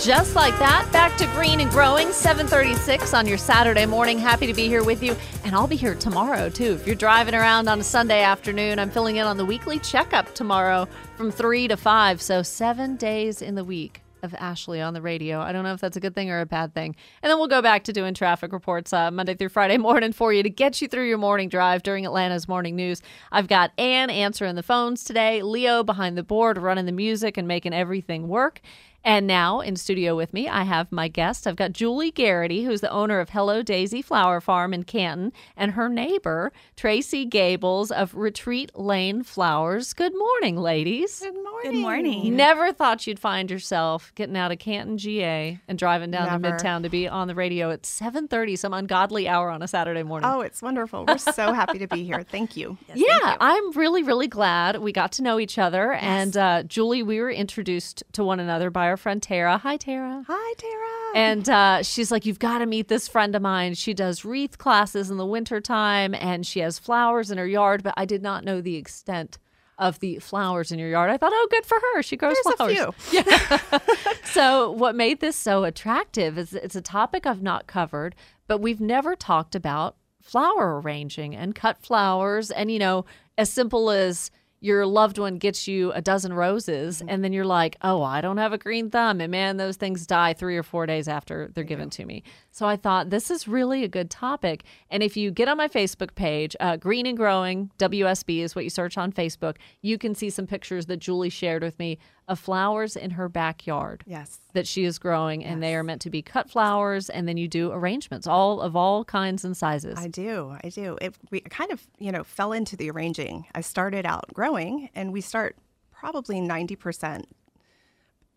Just 0.00 0.36
like 0.36 0.56
that, 0.60 0.88
back 0.92 1.16
to 1.16 1.26
green 1.34 1.58
and 1.58 1.68
growing, 1.72 2.12
736 2.12 3.12
on 3.12 3.26
your 3.26 3.36
Saturday 3.36 3.84
morning. 3.84 4.16
Happy 4.16 4.46
to 4.46 4.54
be 4.54 4.68
here 4.68 4.84
with 4.84 5.02
you. 5.02 5.16
And 5.44 5.56
I'll 5.56 5.66
be 5.66 5.74
here 5.74 5.96
tomorrow, 5.96 6.48
too. 6.48 6.74
If 6.74 6.86
you're 6.86 6.94
driving 6.94 7.34
around 7.34 7.68
on 7.68 7.80
a 7.80 7.84
Sunday 7.84 8.22
afternoon, 8.22 8.78
I'm 8.78 8.90
filling 8.90 9.16
in 9.16 9.26
on 9.26 9.36
the 9.36 9.44
weekly 9.44 9.80
checkup 9.80 10.32
tomorrow 10.36 10.86
from 11.16 11.32
3 11.32 11.66
to 11.66 11.76
5. 11.76 12.22
So, 12.22 12.44
seven 12.44 12.94
days 12.94 13.42
in 13.42 13.56
the 13.56 13.64
week 13.64 14.02
of 14.22 14.34
Ashley 14.34 14.80
on 14.80 14.94
the 14.94 15.02
radio. 15.02 15.40
I 15.40 15.52
don't 15.52 15.64
know 15.64 15.72
if 15.72 15.80
that's 15.80 15.96
a 15.96 16.00
good 16.00 16.14
thing 16.14 16.30
or 16.30 16.40
a 16.40 16.46
bad 16.46 16.74
thing. 16.74 16.96
And 17.22 17.30
then 17.30 17.38
we'll 17.38 17.48
go 17.48 17.62
back 17.62 17.84
to 17.84 17.92
doing 17.92 18.14
traffic 18.14 18.52
reports 18.52 18.92
uh, 18.92 19.10
Monday 19.10 19.34
through 19.34 19.50
Friday 19.50 19.78
morning 19.78 20.12
for 20.12 20.32
you 20.32 20.42
to 20.42 20.50
get 20.50 20.80
you 20.80 20.88
through 20.88 21.08
your 21.08 21.18
morning 21.18 21.48
drive 21.48 21.82
during 21.82 22.04
Atlanta's 22.04 22.48
morning 22.48 22.76
news. 22.76 23.02
I've 23.32 23.48
got 23.48 23.72
Ann 23.78 24.10
answering 24.10 24.54
the 24.54 24.62
phones 24.62 25.04
today, 25.04 25.42
Leo 25.42 25.82
behind 25.82 26.16
the 26.16 26.22
board 26.22 26.58
running 26.58 26.86
the 26.86 26.92
music 26.92 27.36
and 27.36 27.48
making 27.48 27.72
everything 27.72 28.28
work. 28.28 28.60
And 29.08 29.26
now 29.26 29.60
in 29.60 29.76
studio 29.76 30.14
with 30.14 30.34
me, 30.34 30.50
I 30.50 30.64
have 30.64 30.92
my 30.92 31.08
guest. 31.08 31.46
I've 31.46 31.56
got 31.56 31.72
Julie 31.72 32.10
Garrity, 32.10 32.64
who's 32.64 32.82
the 32.82 32.90
owner 32.90 33.20
of 33.20 33.30
Hello 33.30 33.62
Daisy 33.62 34.02
Flower 34.02 34.38
Farm 34.38 34.74
in 34.74 34.84
Canton, 34.84 35.32
and 35.56 35.72
her 35.72 35.88
neighbor, 35.88 36.52
Tracy 36.76 37.24
Gables 37.24 37.90
of 37.90 38.14
Retreat 38.14 38.70
Lane 38.78 39.22
Flowers. 39.22 39.94
Good 39.94 40.12
morning, 40.14 40.58
ladies. 40.58 41.20
Good 41.20 41.32
morning. 41.32 41.72
Good 41.72 41.80
morning. 41.80 42.36
Never 42.36 42.70
thought 42.70 43.06
you'd 43.06 43.18
find 43.18 43.50
yourself 43.50 44.12
getting 44.14 44.36
out 44.36 44.52
of 44.52 44.58
Canton, 44.58 44.98
GA, 44.98 45.58
and 45.66 45.78
driving 45.78 46.10
down 46.10 46.28
to 46.42 46.46
Midtown 46.46 46.82
to 46.82 46.90
be 46.90 47.08
on 47.08 47.28
the 47.28 47.34
radio 47.34 47.70
at 47.70 47.84
7:30, 47.84 48.58
some 48.58 48.74
ungodly 48.74 49.26
hour 49.26 49.48
on 49.48 49.62
a 49.62 49.68
Saturday 49.68 50.02
morning. 50.02 50.28
Oh, 50.30 50.42
it's 50.42 50.60
wonderful. 50.60 51.06
We're 51.06 51.16
so 51.16 51.54
happy 51.54 51.78
to 51.78 51.88
be 51.88 52.04
here. 52.04 52.22
Thank 52.24 52.58
you. 52.58 52.76
yeah, 52.94 53.38
I'm 53.40 53.72
really, 53.72 54.02
really 54.02 54.28
glad 54.28 54.80
we 54.80 54.92
got 54.92 55.12
to 55.12 55.22
know 55.22 55.40
each 55.40 55.56
other. 55.56 55.94
And 55.94 56.36
uh, 56.36 56.64
Julie, 56.64 57.02
we 57.02 57.20
were 57.20 57.30
introduced 57.30 58.04
to 58.12 58.22
one 58.22 58.38
another 58.38 58.68
by 58.68 58.88
our 58.88 58.97
friend 58.98 59.22
Tara. 59.22 59.56
Hi, 59.58 59.76
Tara. 59.78 60.24
Hi, 60.28 60.54
Tara. 60.58 60.86
And 61.14 61.48
uh, 61.48 61.82
she's 61.82 62.10
like, 62.10 62.26
You've 62.26 62.38
got 62.38 62.58
to 62.58 62.66
meet 62.66 62.88
this 62.88 63.08
friend 63.08 63.34
of 63.34 63.40
mine. 63.42 63.74
She 63.74 63.94
does 63.94 64.24
wreath 64.24 64.58
classes 64.58 65.10
in 65.10 65.16
the 65.16 65.24
wintertime 65.26 66.14
and 66.14 66.46
she 66.46 66.60
has 66.60 66.78
flowers 66.78 67.30
in 67.30 67.38
her 67.38 67.46
yard, 67.46 67.82
but 67.82 67.94
I 67.96 68.04
did 68.04 68.22
not 68.22 68.44
know 68.44 68.60
the 68.60 68.76
extent 68.76 69.38
of 69.78 70.00
the 70.00 70.18
flowers 70.18 70.72
in 70.72 70.78
your 70.78 70.90
yard. 70.90 71.08
I 71.10 71.16
thought, 71.16 71.32
Oh, 71.32 71.48
good 71.50 71.64
for 71.64 71.78
her. 71.94 72.02
She 72.02 72.16
grows 72.16 72.36
There's 72.44 72.56
flowers. 72.56 72.78
a 72.78 72.92
few. 72.92 73.22
So, 74.24 74.70
what 74.72 74.94
made 74.94 75.20
this 75.20 75.36
so 75.36 75.64
attractive 75.64 76.36
is 76.36 76.52
it's 76.52 76.76
a 76.76 76.82
topic 76.82 77.26
I've 77.26 77.42
not 77.42 77.66
covered, 77.66 78.14
but 78.46 78.58
we've 78.60 78.80
never 78.80 79.16
talked 79.16 79.54
about 79.54 79.96
flower 80.20 80.80
arranging 80.80 81.34
and 81.34 81.54
cut 81.54 81.78
flowers. 81.80 82.50
And, 82.50 82.70
you 82.70 82.78
know, 82.78 83.06
as 83.38 83.50
simple 83.50 83.90
as 83.90 84.30
your 84.60 84.86
loved 84.86 85.18
one 85.18 85.38
gets 85.38 85.68
you 85.68 85.92
a 85.92 86.00
dozen 86.00 86.32
roses, 86.32 87.02
and 87.06 87.22
then 87.22 87.32
you're 87.32 87.44
like, 87.44 87.76
oh, 87.82 88.02
I 88.02 88.20
don't 88.20 88.38
have 88.38 88.52
a 88.52 88.58
green 88.58 88.90
thumb. 88.90 89.20
And 89.20 89.30
man, 89.30 89.56
those 89.56 89.76
things 89.76 90.06
die 90.06 90.32
three 90.32 90.56
or 90.56 90.62
four 90.62 90.86
days 90.86 91.06
after 91.06 91.50
they're 91.54 91.64
given 91.64 91.90
to 91.90 92.04
me. 92.04 92.22
So, 92.50 92.66
I 92.66 92.76
thought 92.76 93.10
this 93.10 93.30
is 93.30 93.46
really 93.46 93.84
a 93.84 93.88
good 93.88 94.10
topic. 94.10 94.64
And 94.90 95.02
if 95.02 95.16
you 95.16 95.30
get 95.30 95.48
on 95.48 95.56
my 95.56 95.68
Facebook 95.68 96.14
page, 96.14 96.56
uh, 96.58 96.76
Green 96.76 97.06
and 97.06 97.16
Growing 97.16 97.70
WSB 97.78 98.40
is 98.40 98.54
what 98.56 98.64
you 98.64 98.70
search 98.70 98.98
on 98.98 99.12
Facebook, 99.12 99.56
you 99.80 99.96
can 99.96 100.14
see 100.14 100.30
some 100.30 100.46
pictures 100.46 100.86
that 100.86 100.98
Julie 100.98 101.30
shared 101.30 101.62
with 101.62 101.78
me 101.78 101.98
of 102.28 102.38
flowers 102.38 102.94
in 102.94 103.10
her 103.12 103.28
backyard 103.28 104.04
Yes. 104.06 104.38
that 104.52 104.66
she 104.66 104.84
is 104.84 104.98
growing 104.98 105.44
and 105.44 105.62
they 105.62 105.74
are 105.74 105.82
meant 105.82 106.02
to 106.02 106.10
be 106.10 106.22
cut 106.22 106.50
flowers 106.50 107.08
and 107.10 107.26
then 107.26 107.36
you 107.38 107.48
do 107.48 107.72
arrangements 107.72 108.26
all 108.26 108.60
of 108.60 108.76
all 108.76 109.04
kinds 109.04 109.44
and 109.44 109.56
sizes 109.56 109.98
I 109.98 110.08
do. 110.08 110.54
I 110.62 110.68
do. 110.68 110.98
It 111.00 111.14
we 111.30 111.40
kind 111.40 111.72
of, 111.72 111.86
you 111.98 112.12
know, 112.12 112.22
fell 112.24 112.52
into 112.52 112.76
the 112.76 112.90
arranging. 112.90 113.46
I 113.54 113.62
started 113.62 114.04
out 114.06 114.26
growing 114.34 114.90
and 114.94 115.12
we 115.12 115.20
start 115.22 115.56
probably 115.90 116.36
90% 116.40 117.24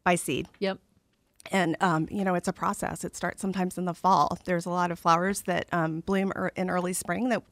by 0.04 0.16
seed. 0.16 0.48
yep 0.60 0.80
And, 1.52 1.76
um, 1.82 2.08
you 2.10 2.24
know, 2.24 2.34
it's 2.36 2.48
a 2.48 2.54
process. 2.54 3.04
It 3.04 3.16
starts 3.16 3.42
sometimes 3.42 3.78
in 3.78 3.86
the 3.86 3.94
fall. 3.94 4.38
There's 4.46 4.66
a 4.66 4.70
lot 4.70 4.90
of 4.92 5.00
flowers 5.00 5.42
that 5.44 5.68
um, 5.72 6.00
bloom 6.02 6.32
er- 6.36 6.52
in 6.56 6.70
early 6.70 6.94
spring 6.94 7.30
that, 7.30 7.44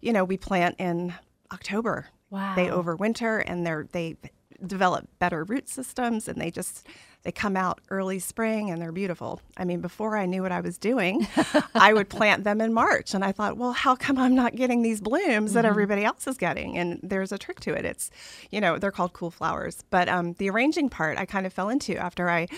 you 0.00 0.12
know, 0.12 0.24
we 0.24 0.36
plant 0.36 0.76
in 0.78 1.14
October. 1.52 2.06
Wow. 2.30 2.54
They 2.56 2.68
overwinter 2.68 3.42
and 3.46 3.66
they're, 3.66 3.86
they 3.92 4.16
develop 4.66 5.08
better 5.18 5.44
root 5.44 5.68
systems 5.68 6.28
and 6.28 6.40
they 6.40 6.50
just, 6.50 6.86
they 7.22 7.32
come 7.32 7.56
out 7.56 7.80
early 7.90 8.18
spring 8.18 8.70
and 8.70 8.80
they're 8.80 8.92
beautiful. 8.92 9.40
I 9.56 9.64
mean, 9.64 9.80
before 9.80 10.16
I 10.16 10.26
knew 10.26 10.42
what 10.42 10.52
I 10.52 10.60
was 10.60 10.78
doing, 10.78 11.26
I 11.74 11.92
would 11.92 12.08
plant 12.08 12.44
them 12.44 12.60
in 12.60 12.72
March. 12.72 13.14
And 13.14 13.24
I 13.24 13.32
thought, 13.32 13.56
well, 13.56 13.72
how 13.72 13.94
come 13.94 14.18
I'm 14.18 14.34
not 14.34 14.56
getting 14.56 14.82
these 14.82 15.00
blooms 15.00 15.52
that 15.52 15.64
everybody 15.64 16.04
else 16.04 16.26
is 16.26 16.36
getting? 16.36 16.76
And 16.78 17.00
there's 17.02 17.32
a 17.32 17.38
trick 17.38 17.60
to 17.60 17.72
it. 17.72 17.84
It's, 17.84 18.10
you 18.50 18.60
know, 18.60 18.78
they're 18.78 18.90
called 18.90 19.12
cool 19.12 19.30
flowers. 19.30 19.84
But 19.90 20.08
um, 20.08 20.34
the 20.34 20.50
arranging 20.50 20.88
part 20.88 21.18
I 21.18 21.26
kind 21.26 21.46
of 21.46 21.52
fell 21.52 21.68
into 21.68 21.96
after 21.96 22.28
I 22.28 22.48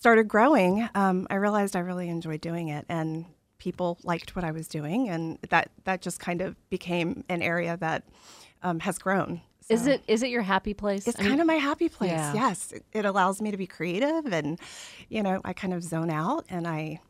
started 0.00 0.26
growing, 0.26 0.88
um, 0.94 1.26
I 1.30 1.34
realized 1.36 1.76
I 1.76 1.80
really 1.80 2.08
enjoyed 2.08 2.40
doing 2.40 2.68
it, 2.68 2.86
and 2.88 3.26
people 3.58 3.98
liked 4.02 4.34
what 4.34 4.44
I 4.44 4.50
was 4.50 4.66
doing, 4.66 5.08
and 5.08 5.38
that 5.50 5.70
that 5.84 6.00
just 6.00 6.18
kind 6.18 6.40
of 6.40 6.56
became 6.70 7.22
an 7.28 7.42
area 7.42 7.76
that 7.76 8.04
um, 8.62 8.80
has 8.80 8.98
grown. 8.98 9.42
Is 9.70 9.86
it 9.86 10.02
is 10.08 10.22
it 10.22 10.30
your 10.30 10.42
happy 10.42 10.74
place 10.74 11.06
It's 11.08 11.18
I 11.18 11.22
mean, 11.22 11.30
kind 11.30 11.40
of 11.40 11.46
my 11.46 11.54
happy 11.54 11.88
place. 11.88 12.10
Yeah. 12.10 12.34
Yes, 12.34 12.72
it, 12.72 12.84
it 12.92 13.04
allows 13.04 13.40
me 13.40 13.50
to 13.50 13.56
be 13.56 13.66
creative, 13.66 14.32
and 14.32 14.58
you 15.08 15.22
know, 15.22 15.40
I 15.44 15.52
kind 15.52 15.72
of 15.72 15.82
zone 15.82 16.10
out, 16.10 16.44
and 16.50 16.66
I 16.66 17.00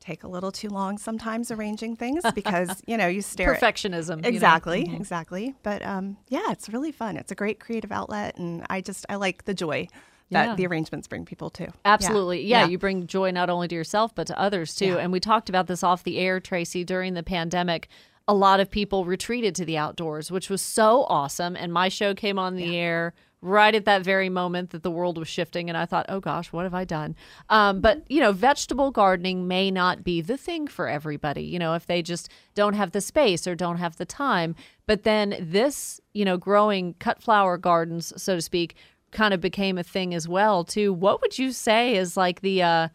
take 0.00 0.22
a 0.22 0.28
little 0.28 0.52
too 0.52 0.68
long 0.68 0.98
sometimes 0.98 1.50
arranging 1.50 1.96
things 1.96 2.22
because 2.34 2.82
you 2.86 2.96
know 2.96 3.06
you 3.08 3.22
stare 3.22 3.54
at- 3.54 3.60
perfectionism 3.60 4.16
you 4.16 4.22
know? 4.22 4.28
Exactly, 4.28 4.84
Mhm. 4.86 4.96
exactly. 4.96 5.54
But 5.62 5.84
um, 5.84 6.16
yeah, 6.28 6.50
it's 6.50 6.68
really 6.68 6.92
fun. 6.92 7.16
It's 7.16 7.32
a 7.32 7.34
great 7.34 7.60
creative 7.60 7.92
outlet, 7.92 8.36
and 8.38 8.64
I 8.70 8.80
just 8.80 9.04
I 9.08 9.16
like 9.16 9.44
the 9.44 9.54
joy 9.54 9.88
that 10.30 10.44
Yeah. 10.48 10.54
the 10.56 10.66
arrangements 10.66 11.06
bring 11.06 11.24
people 11.24 11.50
to. 11.50 11.64
Yeah. 11.64 11.70
Absolutely. 11.84 12.42
Yeah, 12.46 12.66
you 12.66 12.78
bring 12.78 13.06
joy 13.06 13.30
not 13.30 13.48
only 13.48 13.68
to 13.68 13.74
yourself 13.76 14.12
but 14.14 14.26
to 14.28 14.38
others 14.38 14.74
too. 14.74 14.86
Yeah. 14.86 14.96
And 14.98 15.12
we 15.12 15.20
talked 15.20 15.48
about 15.48 15.66
this 15.68 15.84
off 15.84 16.02
the 16.02 16.18
air, 16.18 16.40
Tracy, 16.40 16.82
during 16.84 17.14
the 17.14 17.22
pandemic. 17.22 17.88
A 18.28 18.34
lot 18.34 18.60
of 18.60 18.70
people 18.70 19.04
retreated 19.04 19.54
to 19.54 19.64
the 19.64 19.78
outdoors, 19.78 20.30
which 20.30 20.50
was 20.50 20.60
so 20.60 21.04
awesome. 21.04 21.56
And 21.56 21.72
my 21.72 21.88
show 21.88 22.14
came 22.14 22.38
on 22.38 22.56
the 22.56 22.76
air 22.76 23.14
right 23.40 23.74
at 23.74 23.84
that 23.84 24.02
very 24.02 24.28
moment 24.28 24.70
that 24.70 24.82
the 24.82 24.90
world 24.90 25.18
was 25.18 25.28
shifting. 25.28 25.68
And 25.68 25.76
I 25.76 25.86
thought, 25.86 26.06
oh 26.08 26.18
gosh, 26.20 26.52
what 26.52 26.64
have 26.64 26.74
I 26.74 26.84
done? 26.84 27.14
Um, 27.48 27.80
but, 27.80 28.02
you 28.10 28.20
know, 28.20 28.32
vegetable 28.32 28.90
gardening 28.90 29.46
may 29.46 29.70
not 29.70 30.02
be 30.02 30.20
the 30.20 30.36
thing 30.36 30.66
for 30.66 30.88
everybody, 30.88 31.42
you 31.42 31.58
know, 31.58 31.74
if 31.74 31.86
they 31.86 32.02
just 32.02 32.28
don't 32.54 32.74
have 32.74 32.90
the 32.90 33.00
space 33.00 33.46
or 33.46 33.54
don't 33.54 33.76
have 33.76 33.96
the 33.96 34.06
time. 34.06 34.56
But 34.86 35.04
then 35.04 35.36
this, 35.38 36.00
you 36.12 36.24
know, 36.24 36.36
growing 36.36 36.94
cut 36.94 37.22
flower 37.22 37.58
gardens, 37.58 38.12
so 38.20 38.34
to 38.34 38.42
speak, 38.42 38.74
kind 39.12 39.32
of 39.32 39.40
became 39.40 39.78
a 39.78 39.84
thing 39.84 40.14
as 40.14 40.26
well 40.26 40.64
too. 40.64 40.92
What 40.92 41.20
would 41.22 41.38
you 41.38 41.52
say 41.52 41.96
is 41.96 42.16
like 42.16 42.40
the 42.40 42.62
uh, 42.62 42.88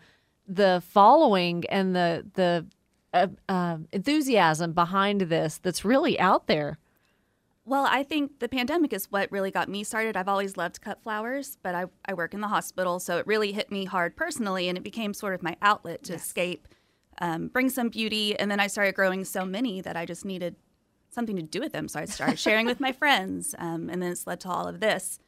the 0.47 0.83
following 0.85 1.63
and 1.69 1.95
the 1.95 2.25
the 2.33 2.65
uh, 3.13 3.27
uh, 3.49 3.77
enthusiasm 3.91 4.73
behind 4.73 5.21
this 5.21 5.57
that's 5.57 5.83
really 5.85 6.19
out 6.19 6.47
there? 6.47 6.77
Well, 7.63 7.87
I 7.89 8.03
think 8.03 8.39
the 8.39 8.49
pandemic 8.49 8.91
is 8.91 9.11
what 9.11 9.31
really 9.31 9.51
got 9.51 9.69
me 9.69 9.83
started. 9.83 10.17
I've 10.17 10.27
always 10.27 10.57
loved 10.57 10.81
cut 10.81 11.03
flowers, 11.03 11.57
but 11.61 11.75
I, 11.75 11.85
I 12.05 12.13
work 12.15 12.33
in 12.33 12.41
the 12.41 12.47
hospital, 12.47 12.99
so 12.99 13.17
it 13.17 13.27
really 13.27 13.51
hit 13.51 13.71
me 13.71 13.85
hard 13.85 14.15
personally, 14.15 14.67
and 14.67 14.77
it 14.77 14.83
became 14.83 15.13
sort 15.13 15.35
of 15.35 15.43
my 15.43 15.55
outlet 15.61 16.03
to 16.05 16.13
escape, 16.13 16.67
um, 17.19 17.47
bring 17.49 17.69
some 17.69 17.89
beauty. 17.89 18.37
And 18.37 18.49
then 18.49 18.59
I 18.59 18.67
started 18.67 18.95
growing 18.95 19.23
so 19.25 19.45
many 19.45 19.79
that 19.81 19.95
I 19.95 20.05
just 20.05 20.25
needed 20.25 20.55
something 21.11 21.35
to 21.35 21.43
do 21.43 21.59
with 21.59 21.71
them. 21.71 21.87
So 21.87 21.99
I 21.99 22.05
started 22.05 22.39
sharing 22.39 22.65
with 22.65 22.79
my 22.79 22.91
friends, 22.91 23.53
um, 23.59 23.89
and 23.89 24.01
then 24.01 24.11
it's 24.11 24.25
led 24.25 24.39
to 24.41 24.49
all 24.49 24.67
of 24.67 24.79
this. 24.79 25.19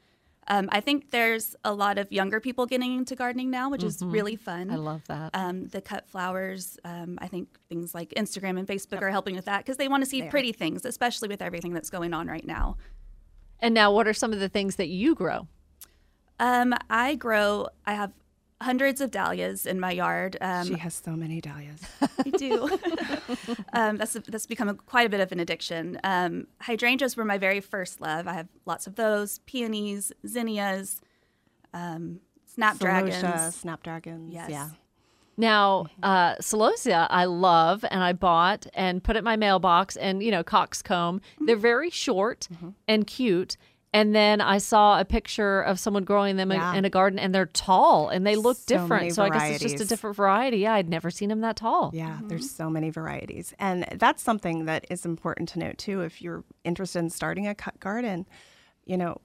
Um, 0.48 0.68
I 0.72 0.82
think 0.82 1.12
there's 1.12 1.56
a 1.64 1.74
lot 1.74 1.98
of 1.98 2.12
younger 2.12 2.40
people 2.40 2.66
getting 2.66 2.98
into 2.98 3.16
gardening 3.16 3.50
now, 3.50 3.70
which 3.70 3.84
is 3.84 4.02
Mhm. 4.02 4.12
really 4.12 4.36
fun. 4.36 4.70
I 4.70 4.76
love 4.76 5.02
that. 5.08 5.32
Um, 5.34 5.68
the 5.68 5.82
cut 5.82 6.08
flowers, 6.10 6.78
um, 6.84 7.18
I 7.22 7.28
think 7.28 7.48
things 7.70 7.96
like 7.96 8.10
Instagram 8.18 8.60
and 8.60 8.68
Facebook 8.68 9.02
are 9.02 9.10
helping 9.10 9.36
with 9.36 9.46
that 9.46 9.60
because 9.60 9.78
they 9.78 9.88
want 9.88 10.04
to 10.04 10.10
see 10.10 10.24
pretty 10.24 10.52
things, 10.52 10.86
especially 10.86 11.30
with 11.30 11.42
everything 11.42 11.74
that's 11.74 11.90
going 11.90 12.14
on 12.14 12.28
right 12.28 12.46
now. 12.46 12.78
And 13.60 13.74
now, 13.74 13.94
what 13.94 14.08
are 14.08 14.14
some 14.14 14.34
of 14.34 14.40
the 14.40 14.50
things 14.50 14.76
that 14.76 14.90
you 14.90 15.16
grow? 15.16 15.48
Um, 16.40 16.74
I 16.90 17.16
grow. 17.16 17.68
I 17.86 17.94
have 17.94 18.12
hundreds 18.64 19.02
of 19.02 19.12
dahlias 19.12 19.66
in 19.66 19.80
my 19.80 19.92
yard. 19.92 20.38
Um, 20.42 20.66
she 20.66 20.78
has 20.78 20.96
so 20.96 21.12
many 21.12 21.42
dahlias. 21.42 21.82
I 22.02 22.30
do. 22.30 22.80
um, 23.74 23.98
that's 23.98 24.14
that's 24.28 24.46
become 24.46 24.70
a, 24.70 24.74
quite 24.74 25.06
a 25.06 25.10
bit 25.10 25.20
of 25.20 25.32
an 25.32 25.40
addiction. 25.40 26.00
Um, 26.04 26.48
hydrangeas 26.62 27.16
were 27.16 27.26
my 27.26 27.38
very 27.38 27.60
first 27.60 28.02
love. 28.02 28.28
I 28.28 28.34
have 28.34 28.48
lots 28.66 28.88
of 28.88 28.96
those. 28.96 29.40
Peonies, 29.40 30.12
zinnias, 30.26 31.02
um, 31.74 32.20
snapdragons. 32.46 33.16
Celosia, 33.16 33.54
snapdragons. 33.54 34.34
Yes. 34.34 34.50
Yeah. 34.50 34.70
Now, 35.36 35.88
uh, 36.04 36.36
celosia, 36.36 37.08
I 37.10 37.26
love, 37.26 37.84
and 37.90 38.04
I 38.04 38.14
bought 38.14 38.68
and 38.76 39.04
put 39.04 39.16
it 39.16 39.20
in 39.20 39.26
my 39.26 39.36
mailbox, 39.36 39.96
and 39.98 40.22
you 40.22 40.32
know, 40.32 40.44
coxcomb. 40.44 41.22
They're 41.42 41.56
very 41.56 41.90
short 41.90 42.48
and 42.88 43.08
cute. 43.08 43.58
And 43.94 44.16
then 44.16 44.42
I 44.42 44.58
saw 44.58 45.00
a 45.00 45.06
picture 45.06 45.62
of 45.62 45.80
someone 45.80 46.04
growing 46.04 46.36
them 46.36 46.52
in- 46.52 46.60
Yeah. 46.60 46.74
in 46.74 46.84
a 46.84 46.90
garden, 46.90 47.20
and 47.20 47.34
they're 47.34 47.46
tall 47.46 48.10
and 48.10 48.26
they 48.26 48.36
look 48.36 48.58
So 48.58 48.64
different. 48.66 49.14
So 49.14 49.24
I 49.24 49.30
guess 49.30 49.62
it's 49.62 49.72
just 49.72 49.84
a 49.84 49.88
different 49.88 50.16
variety. 50.16 50.58
Yeah, 50.58 50.74
I'd 50.74 50.90
never 50.90 51.12
seen 51.12 51.30
them 51.30 51.42
that 51.42 51.56
tall. 51.58 51.92
Yeah, 51.94 52.10
mm-hmm. 52.10 52.28
there's 52.28 52.50
so 52.50 52.70
many 52.70 52.90
varieties. 52.90 53.54
And 53.60 53.86
that's 53.96 54.24
something 54.24 54.66
that 54.66 54.86
is 54.90 55.06
important 55.06 55.50
to 55.50 55.60
note 55.60 55.78
too. 55.78 56.02
If 56.02 56.22
you're 56.22 56.44
interested 56.64 57.00
in 57.00 57.10
starting 57.12 57.48
a 57.48 57.54
cut 57.54 57.80
garden, 57.80 58.26
you 58.86 58.98
know, 58.98 59.22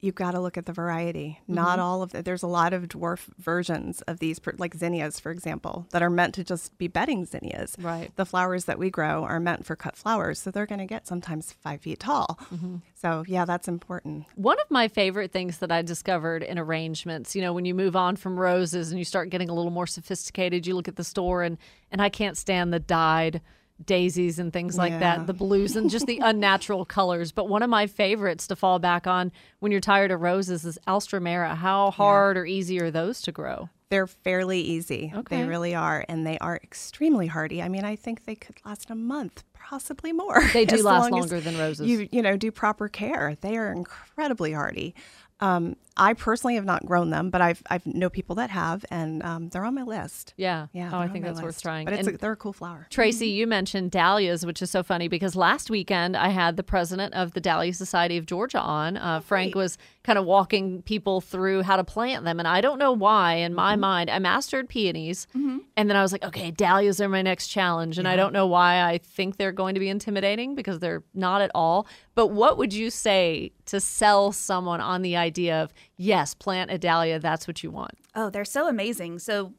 you've 0.00 0.14
got 0.14 0.32
to 0.32 0.40
look 0.40 0.56
at 0.56 0.66
the 0.66 0.72
variety. 0.72 1.40
Not 1.48 1.78
mm-hmm. 1.78 1.80
all 1.80 2.02
of 2.02 2.12
the, 2.12 2.22
there's 2.22 2.42
a 2.42 2.48
lot 2.48 2.72
of 2.72 2.84
dwarf 2.84 3.28
versions 3.38 4.02
of 4.02 4.18
these, 4.18 4.40
like 4.58 4.74
zinnias, 4.74 5.18
for 5.18 5.30
example, 5.30 5.86
that 5.90 6.02
are 6.02 6.10
meant 6.10 6.34
to 6.34 6.44
just 6.44 6.76
be 6.78 6.88
bedding 6.88 7.24
zinnias. 7.24 7.76
Right. 7.78 8.10
The 8.16 8.26
flowers 8.26 8.66
that 8.66 8.78
we 8.78 8.90
grow 8.90 9.24
are 9.24 9.40
meant 9.40 9.64
for 9.64 9.74
cut 9.74 9.96
flowers, 9.96 10.38
so 10.38 10.50
they're 10.50 10.66
going 10.66 10.80
to 10.80 10.86
get 10.86 11.06
sometimes 11.06 11.52
five 11.52 11.80
feet 11.80 12.00
tall. 12.00 12.38
Mm-hmm. 12.54 12.76
So, 12.94 13.24
yeah, 13.26 13.44
that's 13.44 13.68
important. 13.68 14.26
One 14.34 14.60
of 14.60 14.70
my 14.70 14.88
favorite 14.88 15.32
things 15.32 15.58
that 15.58 15.72
I 15.72 15.82
discovered 15.82 16.42
in 16.42 16.58
arrangements, 16.58 17.34
you 17.34 17.42
know, 17.42 17.52
when 17.52 17.64
you 17.64 17.74
move 17.74 17.96
on 17.96 18.16
from 18.16 18.38
roses 18.38 18.90
and 18.90 18.98
you 18.98 19.04
start 19.04 19.30
getting 19.30 19.48
a 19.48 19.54
little 19.54 19.70
more 19.70 19.86
sophisticated, 19.86 20.66
you 20.66 20.74
look 20.74 20.88
at 20.88 20.96
the 20.96 21.04
store 21.04 21.42
and 21.42 21.58
and 21.90 22.02
I 22.02 22.08
can't 22.08 22.36
stand 22.36 22.72
the 22.72 22.80
dyed 22.80 23.40
daisies 23.84 24.38
and 24.38 24.52
things 24.52 24.76
like 24.78 24.92
Yeah. 24.92 24.98
that, 25.00 25.26
the 25.26 25.34
blues 25.34 25.76
and 25.76 25.90
just 25.90 26.06
the 26.06 26.18
unnatural 26.22 26.84
colors. 26.84 27.32
But 27.32 27.48
one 27.48 27.62
of 27.62 27.70
my 27.70 27.86
favorites 27.86 28.46
to 28.48 28.56
fall 28.56 28.78
back 28.78 29.06
on 29.06 29.32
when 29.60 29.70
you're 29.72 29.80
tired 29.80 30.10
of 30.10 30.20
roses 30.20 30.64
is 30.64 30.78
Alstroemeria. 30.88 31.56
How 31.56 31.90
hard 31.90 32.36
or 32.36 32.46
easy 32.46 32.80
are 32.80 32.90
those 32.90 33.20
to 33.22 33.32
grow? 33.32 33.68
They're 33.88 34.06
fairly 34.08 34.60
easy. 34.60 35.12
Okay. 35.14 35.42
They 35.42 35.48
really 35.48 35.74
are. 35.74 36.04
And 36.08 36.26
they 36.26 36.38
are 36.38 36.56
extremely 36.62 37.28
hardy. 37.28 37.62
I 37.62 37.68
mean, 37.68 37.84
I 37.84 37.94
think 37.96 38.24
they 38.24 38.34
could 38.34 38.56
last 38.64 38.90
a 38.90 38.94
month, 38.96 39.44
possibly 39.54 40.12
more. 40.12 40.42
They 40.52 40.64
do 40.66 40.82
last 40.82 41.10
long 41.10 41.20
longer 41.20 41.40
than 41.40 41.56
roses. 41.56 41.86
You, 41.86 42.08
you 42.10 42.22
know, 42.22 42.36
do 42.36 42.50
proper 42.50 42.88
care. 42.88 43.36
They 43.40 43.56
are 43.56 43.70
incredibly 43.70 44.52
hardy. 44.52 44.94
Um, 45.38 45.76
I 45.96 46.12
personally 46.14 46.56
have 46.56 46.64
not 46.64 46.84
grown 46.84 47.10
them, 47.10 47.30
but 47.30 47.40
I've 47.40 47.62
I've 47.70 47.86
know 47.86 48.10
people 48.10 48.36
that 48.36 48.50
have, 48.50 48.84
and 48.90 49.22
um, 49.22 49.48
they're 49.48 49.64
on 49.64 49.74
my 49.74 49.82
list. 49.82 50.34
Yeah. 50.36 50.66
Yeah. 50.72 50.90
Oh, 50.92 50.98
I 50.98 51.08
think 51.08 51.24
that's 51.24 51.40
worth 51.40 51.60
trying. 51.62 51.84
But 51.86 51.94
it's 51.94 52.06
a, 52.06 52.10
And- 52.10 52.18
they're 52.20 52.32
a 52.32 52.36
cool 52.36 52.52
flower. 52.52 52.86
Tracy, 52.90 53.28
you 53.28 53.46
mentioned 53.46 53.90
dahlias, 53.90 54.44
which 54.44 54.60
is 54.62 54.70
so 54.70 54.82
funny 54.82 55.08
because 55.08 55.34
last 55.36 55.70
weekend 55.70 56.16
I 56.16 56.28
had 56.28 56.56
the 56.56 56.62
president 56.62 57.14
of 57.14 57.32
the 57.32 57.40
Dahlia 57.40 57.72
Society 57.72 58.16
of 58.16 58.26
Georgia 58.26 58.60
on. 58.60 58.96
Uh, 58.96 59.20
Frank 59.20 59.54
was 59.54 59.78
kind 60.04 60.18
of 60.18 60.24
walking 60.24 60.82
people 60.82 61.20
through 61.20 61.62
how 61.62 61.76
to 61.76 61.84
plant 61.84 62.24
them. 62.24 62.38
And 62.38 62.46
I 62.46 62.60
don't 62.60 62.78
know 62.78 62.92
why, 62.92 63.34
in 63.34 63.54
my 63.54 63.74
mind, 63.76 64.08
I 64.10 64.18
mastered 64.18 64.68
peonies. 64.68 65.26
And 65.34 65.90
then 65.90 65.96
I 65.96 66.02
was 66.02 66.12
like, 66.12 66.24
okay, 66.24 66.50
dahlias 66.50 67.00
are 67.00 67.08
my 67.08 67.22
next 67.22 67.48
challenge. 67.48 67.98
And 67.98 68.06
I 68.06 68.16
don't 68.16 68.32
know 68.32 68.46
why 68.46 68.82
I 68.82 68.98
think 68.98 69.36
they're 69.36 69.52
going 69.52 69.74
to 69.74 69.80
be 69.80 69.88
intimidating 69.88 70.54
because 70.54 70.78
they're 70.78 71.02
not 71.14 71.42
at 71.42 71.50
all. 71.54 71.86
But 72.14 72.28
what 72.28 72.56
would 72.56 72.72
you 72.72 72.88
say 72.90 73.52
to 73.66 73.80
sell 73.80 74.32
someone 74.32 74.80
on 74.80 75.02
the 75.02 75.16
idea 75.16 75.62
of, 75.62 75.72
yes, 75.96 76.34
plant 76.34 76.70
a 76.70 76.78
dahlia, 76.78 77.18
that's 77.18 77.46
what 77.46 77.62
you 77.62 77.70
want? 77.70 77.92
Oh, 78.14 78.30
they're 78.30 78.44
so 78.44 78.68
amazing. 78.68 79.18
So 79.18 79.52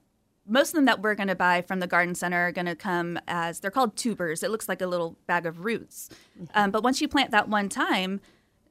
most 0.47 0.69
of 0.69 0.75
them 0.75 0.85
that 0.85 1.01
we're 1.01 1.15
going 1.15 1.27
to 1.27 1.35
buy 1.35 1.61
from 1.61 1.79
the 1.79 1.87
garden 1.87 2.15
center 2.15 2.47
are 2.47 2.51
going 2.51 2.65
to 2.67 2.75
come 2.75 3.19
as 3.27 3.59
they're 3.59 3.71
called 3.71 3.95
tubers. 3.95 4.43
It 4.43 4.51
looks 4.51 4.69
like 4.69 4.81
a 4.81 4.87
little 4.87 5.17
bag 5.27 5.45
of 5.45 5.65
roots. 5.65 6.09
Mm-hmm. 6.39 6.45
Um, 6.55 6.71
but 6.71 6.83
once 6.83 7.01
you 7.01 7.07
plant 7.07 7.31
that 7.31 7.49
one 7.49 7.69
time, 7.69 8.21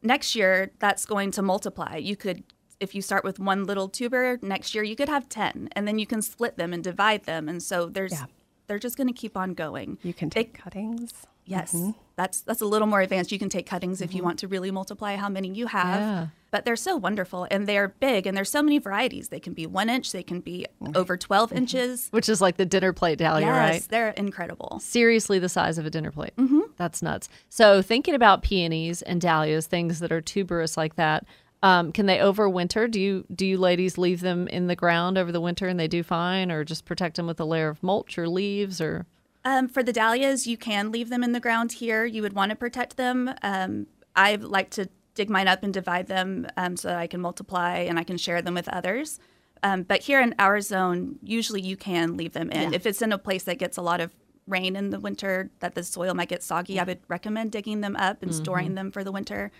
next 0.02 0.34
year 0.34 0.72
that's 0.78 1.04
going 1.04 1.30
to 1.32 1.42
multiply. 1.42 1.96
You 1.96 2.16
could, 2.16 2.44
if 2.80 2.94
you 2.94 3.02
start 3.02 3.24
with 3.24 3.38
one 3.38 3.64
little 3.64 3.88
tuber, 3.88 4.38
next 4.42 4.74
year 4.74 4.84
you 4.84 4.96
could 4.96 5.08
have 5.08 5.28
10, 5.28 5.68
and 5.72 5.86
then 5.86 5.98
you 5.98 6.06
can 6.06 6.22
split 6.22 6.56
them 6.56 6.72
and 6.72 6.82
divide 6.82 7.24
them. 7.24 7.48
And 7.48 7.62
so 7.62 7.86
there's, 7.86 8.12
Yeah. 8.12 8.26
they're 8.66 8.78
just 8.78 8.96
going 8.96 9.08
to 9.08 9.12
keep 9.12 9.36
on 9.36 9.54
going. 9.54 9.98
You 10.02 10.14
can 10.14 10.30
They- 10.30 10.44
take 10.44 10.54
cuttings. 10.54 11.12
Yes, 11.48 11.72
mm-hmm. 11.72 11.92
that's 12.16 12.40
that's 12.40 12.60
a 12.60 12.66
little 12.66 12.88
more 12.88 13.00
advanced. 13.00 13.30
You 13.30 13.38
can 13.38 13.48
take 13.48 13.66
cuttings 13.66 14.00
if 14.02 14.12
you 14.12 14.18
mm-hmm. 14.18 14.24
want 14.26 14.38
to 14.40 14.48
really 14.48 14.72
multiply 14.72 15.14
how 15.14 15.28
many 15.28 15.48
you 15.48 15.68
have. 15.68 16.00
Yeah. 16.00 16.26
But 16.50 16.64
they're 16.64 16.76
so 16.76 16.96
wonderful 16.96 17.46
and 17.50 17.66
they're 17.66 17.88
big 17.88 18.26
and 18.26 18.36
there's 18.36 18.50
so 18.50 18.62
many 18.62 18.78
varieties. 18.78 19.28
They 19.28 19.40
can 19.40 19.52
be 19.52 19.66
one 19.66 19.90
inch, 19.90 20.12
they 20.12 20.22
can 20.22 20.40
be 20.40 20.66
over 20.94 21.16
12 21.16 21.52
inches. 21.52 22.08
Which 22.10 22.28
is 22.28 22.40
like 22.40 22.56
the 22.56 22.64
dinner 22.64 22.92
plate 22.92 23.18
dahlia, 23.18 23.46
yes, 23.46 23.70
right? 23.70 23.86
they're 23.88 24.10
incredible. 24.10 24.78
seriously 24.80 25.38
the 25.38 25.48
size 25.48 25.76
of 25.76 25.86
a 25.86 25.90
dinner 25.90 26.10
plate. 26.10 26.34
Mm-hmm. 26.36 26.60
That's 26.76 27.02
nuts. 27.02 27.28
So 27.48 27.82
thinking 27.82 28.14
about 28.14 28.42
peonies 28.42 29.02
and 29.02 29.20
dahlias, 29.20 29.66
things 29.66 29.98
that 30.00 30.12
are 30.12 30.20
tuberous 30.20 30.76
like 30.76 30.96
that, 30.96 31.26
um, 31.62 31.90
can 31.90 32.06
they 32.06 32.18
overwinter? 32.18 32.88
Do 32.90 33.00
you 33.00 33.24
do 33.34 33.46
you 33.46 33.58
ladies 33.58 33.98
leave 33.98 34.20
them 34.20 34.46
in 34.48 34.66
the 34.66 34.76
ground 34.76 35.18
over 35.18 35.32
the 35.32 35.40
winter 35.40 35.66
and 35.66 35.80
they 35.80 35.88
do 35.88 36.02
fine, 36.02 36.52
or 36.52 36.64
just 36.64 36.84
protect 36.84 37.16
them 37.16 37.26
with 37.26 37.40
a 37.40 37.44
layer 37.44 37.68
of 37.68 37.82
mulch 37.82 38.18
or 38.18 38.28
leaves? 38.28 38.80
Or 38.80 39.06
Um, 39.44 39.66
for 39.66 39.82
the 39.82 39.92
dahlias, 39.92 40.46
you 40.46 40.56
can 40.56 40.92
leave 40.92 41.08
them 41.08 41.24
in 41.24 41.32
the 41.32 41.40
ground 41.40 41.72
here. 41.72 42.04
You 42.04 42.22
would 42.22 42.34
want 42.34 42.50
to 42.50 42.56
protect 42.56 42.96
them. 42.96 43.32
Um, 43.42 43.86
I 44.14 44.36
like 44.36 44.70
to 44.70 44.88
dig 45.16 45.28
mine 45.28 45.48
up 45.48 45.64
and 45.64 45.74
divide 45.74 46.06
them 46.06 46.46
um, 46.56 46.76
so 46.76 46.88
that 46.88 46.98
I 46.98 47.08
can 47.08 47.20
multiply 47.20 47.78
and 47.78 47.98
I 47.98 48.04
can 48.04 48.16
share 48.18 48.40
them 48.40 48.54
with 48.54 48.68
others. 48.68 49.18
Um, 49.64 49.82
but 49.82 50.02
here 50.02 50.20
in 50.20 50.34
our 50.38 50.60
zone, 50.60 51.18
usually 51.22 51.60
you 51.62 51.76
can 51.76 52.16
leave 52.16 52.34
them 52.34 52.50
in. 52.50 52.72
If 52.74 52.86
it's 52.86 53.02
in 53.02 53.10
a 53.12 53.18
place 53.18 53.42
that 53.44 53.58
gets 53.58 53.76
a 53.76 53.82
lot 53.82 54.00
of 54.00 54.14
rain 54.46 54.76
in 54.76 54.90
the 54.90 55.00
winter, 55.00 55.50
that 55.58 55.74
the 55.74 55.82
soil 55.82 56.14
might 56.14 56.28
get 56.28 56.42
soggy, 56.42 56.78
I 56.78 56.84
would 56.84 57.00
recommend 57.08 57.50
digging 57.50 57.80
them 57.80 57.96
up 57.96 58.22
and 58.22 58.32
storing 58.32 58.74
them 58.76 58.92
for 58.92 59.02
the 59.02 59.10
winter. 59.10 59.50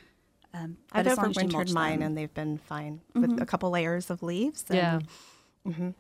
Um, 0.54 0.76
I've 0.92 1.06
as 1.06 1.18
long 1.18 1.30
as 1.30 1.36
overwintered 1.36 1.72
mine, 1.72 1.98
them. 2.00 2.06
and 2.08 2.16
they've 2.18 2.32
been 2.32 2.58
fine 2.58 3.00
with 3.14 3.40
a 3.42 3.46
couple 3.46 3.70
layers 3.70 4.10
of 4.10 4.22
leaves. 4.22 4.64
and- 4.68 4.76
yeah, 4.78 5.00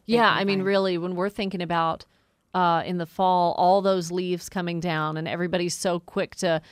yeah. 0.04 0.30
I 0.30 0.44
mean, 0.44 0.62
really, 0.62 0.98
when 0.98 1.16
we're 1.16 1.28
thinking 1.30 1.62
about 1.62 2.04
uh, 2.54 2.82
in 2.86 2.98
the 2.98 3.06
fall, 3.06 3.54
all 3.58 3.82
those 3.82 4.12
leaves 4.12 4.48
coming 4.48 4.78
down, 4.80 5.16
and 5.16 5.26
everybody's 5.26 5.74
so 5.74 5.98
quick 6.00 6.36
to 6.36 6.62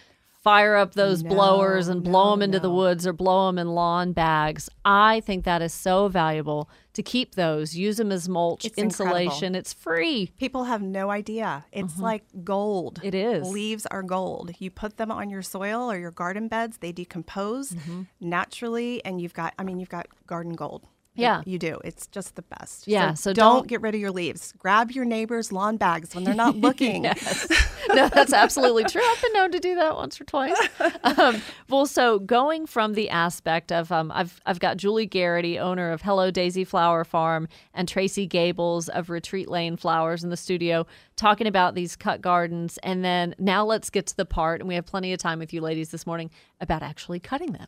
fire 0.45 0.77
up 0.77 0.93
those 0.95 1.23
blowers 1.23 1.89
and 1.89 2.05
blow 2.05 2.31
them 2.33 2.43
into 2.43 2.61
the 2.61 2.71
woods 2.71 3.07
or 3.07 3.13
blow 3.15 3.47
them 3.47 3.59
in 3.59 3.69
lawn 3.69 4.13
bags. 4.13 4.69
I 4.85 5.21
think 5.21 5.45
that 5.47 5.63
is 5.63 5.73
so 5.73 6.07
valuable 6.09 6.69
to 6.93 7.03
keep 7.03 7.35
those, 7.35 7.75
use 7.75 7.97
them 7.97 8.13
as 8.13 8.29
mulch, 8.29 8.65
It's 8.67 8.77
insulation. 8.79 9.27
incredible. 9.57 9.57
It's 9.59 9.73
free. 9.73 10.31
People 10.39 10.65
have 10.65 10.83
no 10.83 11.11
idea. 11.11 11.65
It's 11.73 11.99
like 11.99 12.25
gold. 12.45 12.99
Mm-hmm. 12.99 13.07
It 13.09 13.15
is. 13.15 13.49
Leaves 13.49 13.87
are 13.87 14.03
gold. 14.03 14.53
You 14.59 14.71
put 14.71 14.97
them 14.99 15.11
on 15.11 15.31
your 15.31 15.43
soil 15.43 15.91
or 15.91 15.99
your 15.99 16.13
garden 16.13 16.47
beds, 16.49 16.77
they 16.79 16.93
decompose 16.93 17.71
Mm-hmm. 17.73 18.03
naturally, 18.21 19.05
and 19.05 19.21
you've 19.21 19.35
got, 19.35 19.55
I 19.59 19.65
mean, 19.65 19.81
you've 19.81 19.89
got 19.89 20.07
garden 20.27 20.53
gold. 20.53 20.87
Yeah. 21.17 21.43
You 21.47 21.59
do. 21.61 21.79
It's 21.85 22.07
just 22.09 22.35
the 22.35 22.43
best. 22.43 22.89
Yeah, 22.89 23.15
so 23.15 23.33
don't, 23.33 23.55
don't- 23.59 23.69
get 23.69 23.81
rid 23.83 23.95
of 23.95 24.01
your 24.01 24.11
leaves. 24.11 24.53
Grab 24.59 24.91
your 24.91 25.05
neighbor's 25.05 25.53
lawn 25.53 25.77
bags 25.77 26.15
when 26.15 26.25
they're 26.25 26.35
not 26.35 26.57
looking. 26.67 27.03
no, 27.03 28.09
that's 28.09 28.33
absolutely 28.33 28.83
true. 28.85 29.03
I've 29.05 29.23
been 29.23 29.33
known 29.35 29.53
to 29.53 29.61
do 29.61 29.75
that 29.77 29.95
once 29.95 30.21
or 30.21 30.25
twice. 30.25 30.57
Um, 31.05 31.41
well, 31.69 31.87
so 31.87 32.19
going 32.19 32.67
from 32.67 32.95
the 32.95 33.11
aspect 33.11 33.71
of 33.71 33.93
um, 33.93 34.11
I've 34.13 34.41
I've 34.47 34.59
got 34.59 34.79
Julie 34.79 35.07
Garrity, 35.07 35.59
owner 35.59 35.93
of 35.93 36.01
Hello 36.03 36.31
Daisy 36.31 36.65
Flower 36.65 37.05
Farm, 37.05 37.47
and 37.75 37.87
Tracy 37.87 38.27
Gables 38.27 38.89
of 38.89 39.11
Retreat 39.11 39.49
Lane 39.49 39.77
Flowers 39.77 40.25
in 40.25 40.31
the 40.31 40.37
studio, 40.37 40.87
talking 41.17 41.47
about 41.47 41.75
these 41.75 41.95
cut 41.95 42.21
gardens, 42.23 42.79
and 42.83 43.05
then 43.05 43.35
now 43.39 43.65
let's 43.65 43.91
get 43.91 44.07
to 44.07 44.17
the 44.17 44.25
part, 44.25 44.61
and 44.61 44.69
we 44.69 44.75
have 44.75 44.87
plenty 44.87 45.13
of 45.13 45.19
time 45.19 45.39
with 45.39 45.53
you 45.53 45.61
ladies 45.61 45.91
this 45.91 46.07
morning 46.07 46.31
about 46.61 46.83
actually 46.83 47.21
cutting 47.21 47.53
them. 47.53 47.67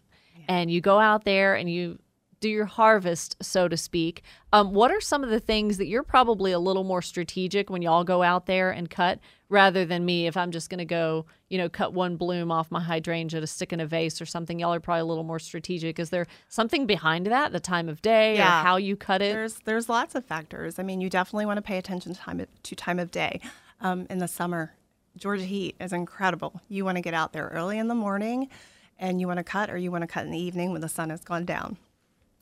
And 0.48 0.70
you 0.70 0.80
go 0.80 0.98
out 0.98 1.24
there 1.24 1.54
and 1.54 1.70
you 1.70 1.98
do 2.40 2.49
your 2.49 2.66
harvest, 2.66 3.37
so 3.42 3.68
to 3.68 3.77
speak. 3.77 4.22
Um, 4.53 4.72
what 4.72 4.90
are 4.90 5.01
some 5.01 5.25
of 5.25 5.31
the 5.31 5.40
things 5.40 5.79
that 5.79 5.87
you're 5.87 6.03
probably 6.03 6.53
a 6.53 6.59
little 6.59 6.85
more 6.85 7.03
strategic 7.03 7.70
when 7.70 7.83
y'all 7.83 8.05
go 8.05 8.22
out 8.22 8.46
there 8.46 8.70
and 8.70 8.90
cut 8.90 9.18
rather 9.49 9.85
than 9.85 10.05
me 10.05 10.27
if 10.27 10.37
I'm 10.37 10.51
just 10.51 10.68
going 10.68 10.79
to 10.79 10.85
go, 10.85 11.27
you 11.49 11.57
know, 11.57 11.68
cut 11.68 11.92
one 11.92 12.16
bloom 12.16 12.51
off 12.51 12.70
my 12.70 12.81
hydrangea 12.81 13.40
to 13.40 13.46
stick 13.46 13.72
in 13.72 13.81
a 13.81 13.87
vase 13.87 14.20
or 14.20 14.27
something? 14.27 14.59
Y'all 14.59 14.75
are 14.75 14.81
probably 14.81 15.01
a 15.01 15.07
little 15.07 15.25
more 15.25 15.38
strategic. 15.38 15.99
Is 15.99 16.11
there 16.11 16.27
something 16.49 16.87
behind 16.87 17.27
that, 17.27 17.53
the 17.53 17.61
time 17.61 17.88
of 17.88 18.03
day 18.03 18.38
or 18.38 18.42
how 18.42 18.77
you 18.77 18.96
cut 18.96 19.22
it? 19.22 19.33
There's 19.33 19.61
there's 19.61 19.88
lots 19.88 20.14
of 20.14 20.25
factors. 20.25 20.79
I 20.79 20.83
mean, 20.83 21.01
you 21.01 21.09
definitely 21.09 21.46
want 21.46 21.59
to 21.59 21.62
pay 21.62 21.79
attention 21.79 22.14
to 22.14 22.20
time 22.20 22.40
of, 22.40 22.49
to 22.62 22.75
time 22.75 22.99
of 22.99 23.11
day. 23.11 23.40
Um, 23.81 24.07
in 24.09 24.18
the 24.18 24.29
summer, 24.29 24.72
Georgia 25.16 25.44
heat 25.44 25.77
is 25.81 25.92
incredible. 25.92 26.61
You 26.68 26.85
want 26.85 26.96
to 26.96 27.03
get 27.03 27.14
out 27.14 27.33
there 27.33 27.49
early 27.49 27.79
in 27.79 27.88
the 27.88 27.94
morning, 27.94 28.49
and 28.99 29.20
you 29.20 29.27
want 29.27 29.38
to 29.38 29.44
cut, 29.44 29.70
or 29.70 29.77
you 29.77 29.90
want 29.90 30.03
to 30.03 30.09
cut 30.09 30.25
in 30.25 30.31
the 30.31 30.38
evening 30.38 30.72
when 30.72 30.81
the 30.81 30.88
sun 30.88 31.11
has 31.11 31.20
gone 31.20 31.44
down. 31.44 31.77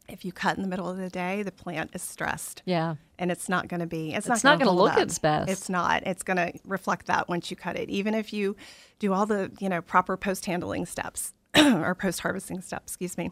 If 0.08 0.24
you 0.24 0.32
cut 0.32 0.56
in 0.56 0.62
the 0.62 0.68
middle 0.68 0.88
of 0.88 0.98
the 0.98 1.08
day, 1.08 1.42
the 1.42 1.52
plant 1.52 1.90
is 1.94 2.02
stressed. 2.02 2.62
Yeah. 2.66 2.96
And 3.18 3.30
it's 3.30 3.48
not 3.48 3.68
going 3.68 3.80
to 3.80 3.86
be. 3.86 4.12
It's, 4.12 4.28
It's 4.28 4.44
not 4.44 4.58
going 4.58 4.68
to 4.68 4.74
look 4.74 4.98
its 4.98 5.18
best. 5.18 5.50
It's 5.50 5.68
not. 5.68 6.06
It's 6.06 6.22
going 6.22 6.36
to 6.36 6.52
reflect 6.64 7.06
that 7.06 7.28
once 7.28 7.50
you 7.50 7.56
cut 7.56 7.76
it. 7.76 7.88
Even 7.88 8.14
if 8.14 8.32
you 8.32 8.56
do 8.98 9.12
all 9.12 9.24
the 9.24 9.50
you 9.60 9.68
know 9.68 9.80
proper 9.80 10.16
post 10.16 10.44
handling 10.46 10.84
steps, 10.86 11.32
or 11.56 11.94
post 11.94 12.20
harvesting 12.20 12.60
step, 12.60 12.82
excuse 12.84 13.16
me. 13.16 13.30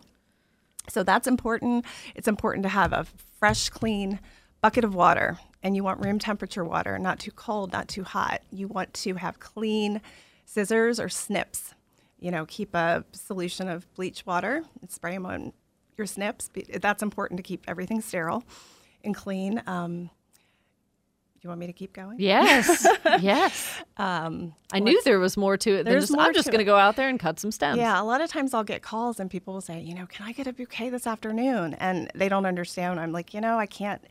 So 0.88 1.02
that's 1.02 1.26
important. 1.26 1.84
It's 2.14 2.28
important 2.28 2.62
to 2.64 2.68
have 2.68 2.92
a 2.92 3.06
fresh, 3.38 3.68
clean 3.68 4.18
bucket 4.60 4.84
of 4.84 4.94
water, 4.94 5.38
and 5.62 5.76
you 5.76 5.84
want 5.84 6.04
room 6.04 6.18
temperature 6.18 6.64
water, 6.64 6.98
not 6.98 7.18
too 7.18 7.30
cold, 7.32 7.72
not 7.72 7.88
too 7.88 8.04
hot. 8.04 8.42
You 8.50 8.68
want 8.68 8.94
to 8.94 9.14
have 9.14 9.40
clean 9.40 10.00
scissors 10.44 10.98
or 10.98 11.08
snips. 11.08 11.74
You 12.18 12.30
know, 12.30 12.46
keep 12.46 12.74
a 12.74 13.04
solution 13.12 13.68
of 13.68 13.92
bleach 13.94 14.24
water 14.24 14.62
and 14.80 14.90
spray 14.90 15.14
them 15.14 15.26
on 15.26 15.52
your 15.96 16.06
snips. 16.06 16.50
That's 16.80 17.02
important 17.02 17.38
to 17.38 17.42
keep 17.42 17.64
everything 17.68 18.00
sterile 18.00 18.44
and 19.04 19.14
clean. 19.14 19.62
Um, 19.66 20.10
you 21.42 21.48
want 21.48 21.58
me 21.58 21.66
to 21.66 21.72
keep 21.72 21.92
going? 21.92 22.20
Yes, 22.20 22.86
yes. 23.20 23.82
Um, 23.96 24.54
I 24.72 24.78
knew 24.78 25.02
there 25.02 25.18
was 25.18 25.36
more 25.36 25.56
to 25.56 25.78
it 25.78 25.84
than 25.84 26.00
just, 26.00 26.16
I'm 26.16 26.32
just 26.32 26.46
going 26.48 26.60
to 26.60 26.64
go 26.64 26.78
out 26.78 26.94
there 26.94 27.08
and 27.08 27.18
cut 27.18 27.40
some 27.40 27.50
stems. 27.50 27.78
Yeah, 27.78 28.00
a 28.00 28.04
lot 28.04 28.20
of 28.20 28.30
times 28.30 28.54
I'll 28.54 28.62
get 28.62 28.82
calls 28.82 29.18
and 29.18 29.28
people 29.28 29.54
will 29.54 29.60
say, 29.60 29.80
you 29.80 29.92
know, 29.92 30.06
can 30.06 30.24
I 30.24 30.32
get 30.32 30.46
a 30.46 30.52
bouquet 30.52 30.90
this 30.90 31.04
afternoon? 31.04 31.74
And 31.74 32.10
they 32.14 32.28
don't 32.28 32.46
understand. 32.46 33.00
I'm 33.00 33.10
like, 33.10 33.34
you 33.34 33.40
know, 33.40 33.58
I 33.58 33.66
can't. 33.66 34.02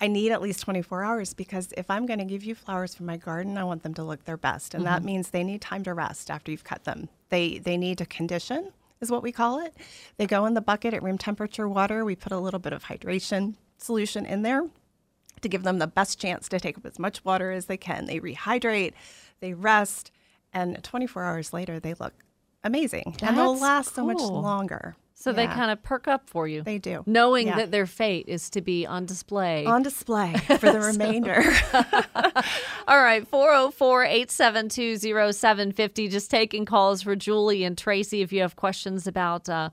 I 0.00 0.06
need 0.06 0.30
at 0.30 0.40
least 0.40 0.60
24 0.60 1.02
hours 1.02 1.34
because 1.34 1.74
if 1.76 1.90
I'm 1.90 2.06
going 2.06 2.20
to 2.20 2.24
give 2.24 2.42
you 2.44 2.54
flowers 2.54 2.94
from 2.94 3.06
my 3.06 3.16
garden, 3.16 3.58
I 3.58 3.64
want 3.64 3.82
them 3.82 3.92
to 3.94 4.04
look 4.04 4.24
their 4.24 4.38
best, 4.38 4.72
and 4.72 4.84
mm-hmm. 4.84 4.94
that 4.94 5.04
means 5.04 5.28
they 5.28 5.44
need 5.44 5.60
time 5.60 5.82
to 5.84 5.92
rest 5.92 6.30
after 6.30 6.50
you've 6.50 6.64
cut 6.64 6.84
them. 6.84 7.10
They 7.28 7.58
they 7.58 7.76
need 7.76 7.98
to 7.98 8.06
condition, 8.06 8.72
is 9.00 9.10
what 9.10 9.22
we 9.22 9.32
call 9.32 9.60
it. 9.60 9.74
They 10.16 10.26
go 10.26 10.46
in 10.46 10.54
the 10.54 10.60
bucket 10.60 10.94
at 10.94 11.02
room 11.02 11.18
temperature 11.18 11.68
water. 11.68 12.04
We 12.04 12.16
put 12.16 12.32
a 12.32 12.38
little 12.38 12.60
bit 12.60 12.72
of 12.72 12.84
hydration 12.84 13.54
solution 13.78 14.26
in 14.26 14.42
there 14.42 14.68
to 15.40 15.48
give 15.48 15.62
them 15.62 15.78
the 15.78 15.86
best 15.86 16.20
chance 16.20 16.48
to 16.50 16.60
take 16.60 16.76
up 16.76 16.86
as 16.86 16.98
much 16.98 17.24
water 17.24 17.50
as 17.50 17.66
they 17.66 17.76
can. 17.76 18.04
They 18.06 18.20
rehydrate, 18.20 18.92
they 19.40 19.54
rest, 19.54 20.10
and 20.52 20.82
24 20.82 21.24
hours 21.24 21.52
later, 21.52 21.80
they 21.80 21.94
look 21.94 22.12
amazing. 22.62 23.16
That's 23.18 23.22
and 23.22 23.38
they'll 23.38 23.58
last 23.58 23.94
so 23.94 24.04
much 24.04 24.18
longer. 24.18 24.96
So 25.20 25.30
yeah. 25.30 25.36
they 25.36 25.46
kind 25.48 25.70
of 25.70 25.82
perk 25.82 26.08
up 26.08 26.30
for 26.30 26.48
you. 26.48 26.62
They 26.62 26.78
do. 26.78 27.02
Knowing 27.04 27.48
yeah. 27.48 27.56
that 27.56 27.70
their 27.70 27.84
fate 27.84 28.24
is 28.26 28.48
to 28.50 28.62
be 28.62 28.86
on 28.86 29.04
display. 29.04 29.66
On 29.66 29.82
display 29.82 30.32
for 30.58 30.72
the 30.72 30.80
remainder. 30.80 31.42
All 32.88 33.02
right, 33.02 33.28
404 33.28 34.04
872 34.04 34.98
0750. 35.32 36.08
Just 36.08 36.30
taking 36.30 36.64
calls 36.64 37.02
for 37.02 37.14
Julie 37.14 37.64
and 37.64 37.76
Tracy 37.76 38.22
if 38.22 38.32
you 38.32 38.40
have 38.40 38.56
questions 38.56 39.06
about. 39.06 39.46
Uh, 39.46 39.68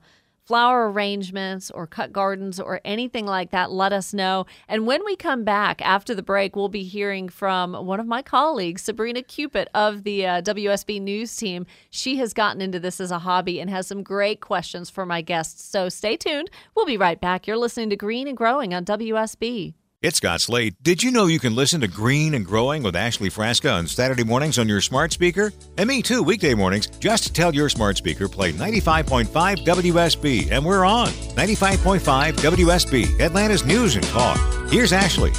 flower 0.48 0.90
arrangements 0.90 1.70
or 1.70 1.86
cut 1.86 2.10
gardens 2.10 2.58
or 2.58 2.80
anything 2.82 3.26
like 3.26 3.50
that, 3.50 3.70
let 3.70 3.92
us 3.92 4.14
know. 4.14 4.46
And 4.66 4.86
when 4.86 5.04
we 5.04 5.14
come 5.14 5.44
back 5.44 5.82
after 5.82 6.14
the 6.14 6.22
break, 6.22 6.56
we'll 6.56 6.70
be 6.70 6.84
hearing 6.84 7.28
from 7.28 7.74
one 7.74 8.00
of 8.00 8.06
my 8.06 8.22
colleagues, 8.22 8.80
Sabrina 8.80 9.22
Cupit 9.22 9.68
of 9.74 10.04
the 10.04 10.26
uh, 10.26 10.40
WSB 10.40 11.02
News 11.02 11.36
team. 11.36 11.66
She 11.90 12.16
has 12.16 12.32
gotten 12.32 12.62
into 12.62 12.80
this 12.80 12.98
as 12.98 13.10
a 13.10 13.18
hobby 13.18 13.60
and 13.60 13.68
has 13.68 13.86
some 13.86 14.02
great 14.02 14.40
questions 14.40 14.88
for 14.88 15.04
my 15.04 15.20
guests. 15.20 15.62
So 15.64 15.90
stay 15.90 16.16
tuned. 16.16 16.48
We'll 16.74 16.86
be 16.86 16.96
right 16.96 17.20
back. 17.20 17.46
You're 17.46 17.58
listening 17.58 17.90
to 17.90 17.96
Green 17.96 18.26
and 18.26 18.36
Growing 18.36 18.72
on 18.72 18.86
WSB. 18.86 19.74
It's 20.00 20.18
Scott 20.18 20.40
Slade. 20.40 20.76
Did 20.80 21.02
you 21.02 21.10
know 21.10 21.26
you 21.26 21.40
can 21.40 21.56
listen 21.56 21.80
to 21.80 21.88
Green 21.88 22.34
and 22.34 22.46
Growing 22.46 22.84
with 22.84 22.94
Ashley 22.94 23.28
Frasca 23.30 23.74
on 23.74 23.88
Saturday 23.88 24.22
mornings 24.22 24.56
on 24.56 24.68
your 24.68 24.80
smart 24.80 25.10
speaker? 25.10 25.52
And 25.76 25.88
me 25.88 26.02
too, 26.02 26.22
weekday 26.22 26.54
mornings. 26.54 26.86
Just 26.86 27.34
tell 27.34 27.52
your 27.52 27.68
smart 27.68 27.96
speaker 27.96 28.28
play 28.28 28.52
95.5 28.52 29.26
WSB, 29.66 30.52
and 30.52 30.64
we're 30.64 30.84
on 30.84 31.08
95.5 31.08 32.32
WSB, 32.34 33.20
Atlanta's 33.20 33.64
news 33.64 33.96
and 33.96 34.04
talk. 34.04 34.38
Here's 34.70 34.92
Ashley. 34.92 35.32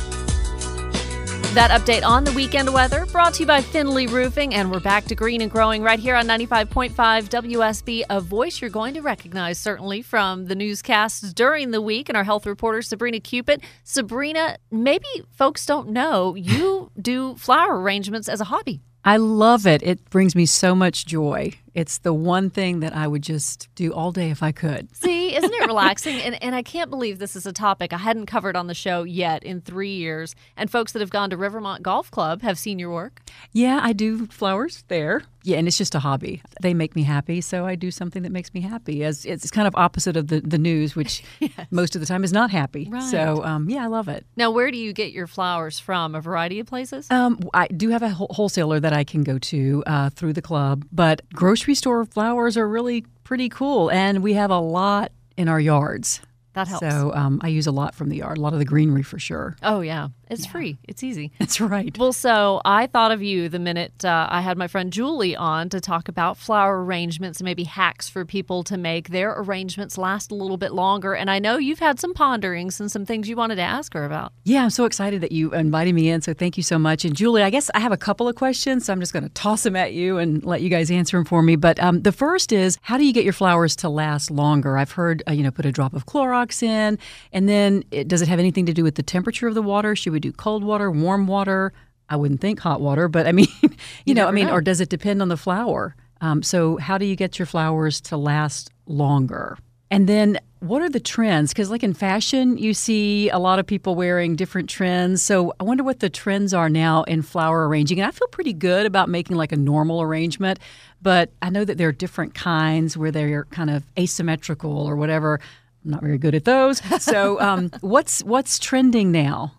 That 1.54 1.72
update 1.72 2.04
on 2.06 2.26
the 2.26 2.32
weekend 2.34 2.72
weather 2.72 3.08
brought 3.08 3.34
to 3.34 3.40
you 3.40 3.48
by 3.48 3.62
Finley 3.62 4.06
Roofing, 4.06 4.54
and 4.54 4.72
we're 4.72 4.80
back 4.80 5.06
to 5.06 5.16
green 5.16 5.42
and 5.42 5.50
growing 5.50 5.82
right 5.82 5.98
here 5.98 6.16
on 6.16 6.28
95.5 6.28 6.92
WSB, 6.94 8.04
a 8.08 8.22
voice 8.22 8.62
you're 8.62 8.70
going 8.70 8.94
to 8.94 9.02
recognize 9.02 9.58
certainly 9.58 10.04
from 10.04 10.46
the 10.46 10.54
newscasts 10.54 11.34
during 11.34 11.72
the 11.72 11.82
week, 11.82 12.08
and 12.08 12.16
our 12.16 12.24
health 12.24 12.46
reporter 12.46 12.84
Sabrina 12.84 13.20
Cupit. 13.20 13.64
Sabrina, 13.84 14.58
maybe 14.70 15.08
folks 15.32 15.66
don't 15.66 15.90
know 15.90 16.36
you 16.36 16.92
do 17.02 17.34
flower 17.36 17.82
arrangements 17.82 18.30
as 18.30 18.40
a 18.40 18.46
hobby. 18.46 18.82
I 19.04 19.18
love 19.18 19.66
it. 19.66 19.82
It 19.82 20.08
brings 20.12 20.36
me 20.36 20.46
so 20.46 20.76
much 20.76 21.08
joy. 21.08 21.54
It's 21.80 22.00
the 22.00 22.14
one 22.14 22.50
thing 22.50 22.82
that 22.82 22.94
I 22.94 23.08
would 23.08 23.24
just 23.24 23.70
do 23.74 23.94
all 23.94 24.12
day 24.12 24.32
if 24.32 24.44
I 24.44 24.52
could. 24.52 24.94
See, 24.94 25.34
isn't 25.34 25.54
it 25.54 25.68
relaxing? 25.68 26.20
and 26.20 26.44
and 26.44 26.54
I 26.54 26.62
can't 26.62 26.90
believe 26.90 27.20
this 27.20 27.38
is 27.38 27.46
a 27.46 27.54
topic 27.54 27.94
I 27.94 27.98
hadn't 27.98 28.26
covered 28.26 28.58
on 28.58 28.68
the 28.68 28.74
show 28.74 29.04
yet 29.04 29.44
in 29.44 29.62
three 29.62 29.94
years. 29.94 30.36
And 30.58 30.70
folks 30.70 30.92
that 30.92 31.00
have 31.00 31.10
gone 31.10 31.30
to 31.30 31.38
Rivermont 31.38 31.82
Golf 31.82 32.12
Club 32.12 32.42
have 32.42 32.60
seen 32.60 32.80
your 32.80 32.92
work. 32.92 33.22
Yeah, 33.54 33.80
I 33.82 33.94
do 33.94 34.28
flowers 34.28 34.84
there. 34.90 35.24
Yeah, 35.44 35.58
and 35.58 35.68
it's 35.68 35.78
just 35.78 35.96
a 35.96 36.00
hobby. 36.00 36.42
They 36.62 36.74
make 36.74 36.96
me 36.96 37.04
happy, 37.04 37.40
so 37.40 37.66
I 37.66 37.76
do 37.76 37.92
something 37.92 38.24
that 38.24 38.32
makes 38.32 38.54
me 38.54 38.60
happy. 38.60 39.04
As 39.06 39.26
it's 39.26 39.50
kind 39.50 39.68
of 39.68 39.76
opposite 39.76 40.18
of 40.18 40.28
the, 40.28 40.42
the 40.42 40.58
news, 40.58 40.96
which 40.98 41.24
yes. 41.40 41.52
most 41.72 41.96
of 41.96 42.02
the 42.02 42.08
time 42.08 42.24
is 42.24 42.34
not 42.34 42.52
happy. 42.52 42.90
Right. 42.92 43.02
So 43.04 43.44
um, 43.46 43.70
yeah, 43.70 43.84
I 43.84 43.88
love 43.88 44.10
it. 44.10 44.26
Now, 44.36 44.52
where 44.52 44.70
do 44.70 44.78
you 44.78 44.92
get 44.92 45.14
your 45.14 45.28
flowers 45.28 45.80
from? 45.80 46.14
A 46.14 46.22
variety 46.22 46.60
of 46.60 46.68
places. 46.68 47.08
Um, 47.10 47.40
I 47.54 47.68
do 47.68 47.90
have 47.90 48.04
a 48.04 48.10
wholesaler 48.10 48.80
that 48.82 48.92
I 48.92 49.04
can 49.04 49.24
go 49.24 49.38
to 49.40 49.84
uh, 49.88 50.10
through 50.10 50.34
the 50.34 50.42
club, 50.42 50.86
but 50.92 51.22
grocery 51.34 51.69
grocery 51.70 51.76
store 51.76 52.04
flowers 52.04 52.58
are 52.58 52.68
really 52.68 53.06
pretty 53.24 53.48
cool, 53.48 53.92
and 53.92 54.24
we 54.24 54.34
have 54.34 54.50
a 54.50 54.58
lot 54.58 55.12
in 55.38 55.48
our 55.48 55.60
yards. 55.60 56.20
That 56.60 56.68
helps. 56.68 56.90
So 56.90 57.14
um, 57.14 57.40
I 57.42 57.48
use 57.48 57.68
a 57.68 57.72
lot 57.72 57.96
from 57.96 58.10
the 58.10 58.18
yard, 58.18 58.38
a 58.38 58.42
lot 58.42 58.52
of 58.52 58.60
the 58.60 58.66
greenery 58.66 59.02
for 59.02 59.18
sure. 59.18 59.56
Oh 59.64 59.80
yeah, 59.80 60.10
it's 60.30 60.46
yeah. 60.46 60.52
free. 60.52 60.78
It's 60.90 61.04
easy. 61.04 61.32
That's 61.40 61.62
right. 61.62 61.98
Well, 61.98 62.12
so 62.12 62.62
I 62.66 62.88
thought 62.88 63.12
of 63.12 63.24
you 63.24 63.48
the 63.48 63.60
minute 63.60 64.04
uh, 64.04 64.28
I 64.30 64.42
had 64.42 64.58
my 64.58 64.68
friend 64.68 64.92
Julie 64.92 65.38
on 65.38 65.70
to 65.70 65.80
talk 65.80 66.10
about 66.10 66.38
flower 66.38 66.84
arrangements 66.84 67.40
and 67.40 67.46
maybe 67.46 67.64
hacks 67.64 68.10
for 68.10 68.26
people 68.26 68.64
to 68.66 68.78
make 68.78 69.10
their 69.10 69.34
arrangements 69.38 69.98
last 69.98 70.32
a 70.32 70.36
little 70.36 70.58
bit 70.58 70.74
longer. 70.74 71.16
And 71.16 71.32
I 71.32 71.40
know 71.40 71.58
you've 71.58 71.80
had 71.80 71.98
some 71.98 72.14
ponderings 72.14 72.82
and 72.82 72.92
some 72.92 73.06
things 73.06 73.30
you 73.30 73.38
wanted 73.38 73.56
to 73.56 73.62
ask 73.62 73.94
her 73.94 74.04
about. 74.04 74.34
Yeah, 74.44 74.64
I'm 74.64 74.70
so 74.70 74.84
excited 74.84 75.22
that 75.22 75.32
you 75.32 75.54
invited 75.54 75.96
me 75.96 76.10
in. 76.10 76.22
So 76.22 76.34
thank 76.34 76.58
you 76.58 76.64
so 76.64 76.78
much. 76.78 77.06
And 77.06 77.16
Julie, 77.16 77.44
I 77.44 77.50
guess 77.50 77.72
I 77.74 77.80
have 77.80 77.94
a 77.94 77.98
couple 77.98 78.28
of 78.28 78.36
questions. 78.36 78.86
So 78.86 78.94
I'm 78.94 79.00
just 79.00 79.14
going 79.14 79.24
to 79.24 79.30
toss 79.30 79.64
them 79.64 79.78
at 79.78 79.94
you 79.94 80.18
and 80.18 80.44
let 80.44 80.62
you 80.62 80.70
guys 80.70 80.92
answer 80.92 81.18
them 81.18 81.26
for 81.26 81.42
me. 81.42 81.56
But 81.56 81.80
um, 81.80 82.02
the 82.02 82.12
first 82.12 82.52
is, 82.52 82.78
how 82.82 82.98
do 82.98 83.06
you 83.06 83.14
get 83.14 83.24
your 83.24 83.34
flowers 83.34 83.76
to 83.78 83.90
last 83.90 84.30
longer? 84.30 84.78
I've 84.78 84.92
heard, 84.92 85.24
uh, 85.28 85.32
you 85.32 85.44
know, 85.44 85.52
put 85.52 85.66
a 85.66 85.72
drop 85.72 85.94
of 85.94 86.06
Clorox 86.06 86.49
in, 86.62 86.98
and 87.32 87.48
then 87.48 87.84
it, 87.92 88.08
does 88.08 88.22
it 88.22 88.28
have 88.28 88.40
anything 88.40 88.66
to 88.66 88.74
do 88.74 88.84
with 88.84 88.96
the 88.96 89.04
temperature 89.04 89.48
of 89.48 89.56
the 89.56 89.62
water? 89.62 89.96
Should 89.96 90.14
we 90.14 90.20
do 90.20 90.32
cold 90.32 90.64
water, 90.64 90.90
warm 90.92 91.28
water? 91.28 91.74
I 92.10 92.16
wouldn't 92.16 92.42
think 92.42 92.60
hot 92.60 92.82
water, 92.82 93.08
but 93.08 93.28
I 93.28 93.32
mean, 93.34 93.48
you, 93.62 93.70
you 94.06 94.14
know, 94.14 94.28
I 94.28 94.32
mean, 94.32 94.48
know. 94.48 94.54
or 94.54 94.62
does 94.62 94.82
it 94.82 94.90
depend 94.90 95.22
on 95.22 95.30
the 95.30 95.38
flower? 95.38 95.96
Um, 96.22 96.44
so, 96.44 96.78
how 96.78 96.98
do 96.98 97.06
you 97.06 97.16
get 97.16 97.40
your 97.40 97.46
flowers 97.46 98.02
to 98.02 98.18
last 98.18 98.72
longer? 98.86 99.58
And 99.92 100.08
then, 100.08 100.40
what 100.60 100.82
are 100.82 100.90
the 100.90 101.00
trends? 101.00 101.52
Because, 101.52 101.70
like 101.72 101.84
in 101.84 101.94
fashion, 101.94 102.58
you 102.58 102.74
see 102.74 103.30
a 103.30 103.40
lot 103.40 103.60
of 103.60 103.66
people 103.66 103.96
wearing 103.96 104.36
different 104.36 104.70
trends. 104.70 105.22
So, 105.22 105.54
I 105.60 105.64
wonder 105.64 105.84
what 105.84 106.02
the 106.02 106.10
trends 106.10 106.54
are 106.54 106.70
now 106.70 107.04
in 107.04 107.22
flower 107.22 107.68
arranging. 107.68 108.00
And 108.00 108.08
I 108.08 108.12
feel 108.12 108.28
pretty 108.28 108.54
good 108.54 108.86
about 108.86 109.08
making 109.08 109.38
like 109.38 109.52
a 109.52 109.58
normal 109.58 110.02
arrangement, 110.02 110.60
but 111.02 111.32
I 111.42 111.50
know 111.50 111.64
that 111.64 111.78
there 111.78 111.88
are 111.88 111.94
different 111.94 112.34
kinds 112.34 112.98
where 112.98 113.12
they're 113.12 113.46
kind 113.46 113.70
of 113.70 113.84
asymmetrical 113.98 114.86
or 114.86 114.96
whatever. 114.98 115.40
I'm 115.84 115.92
not 115.92 116.02
very 116.02 116.18
good 116.18 116.36
at 116.36 116.46
those. 116.46 116.82
So, 117.02 117.40
um, 117.40 117.72
what's 117.82 118.24
what's 118.24 118.60
trending 118.60 119.12
now? 119.12 119.54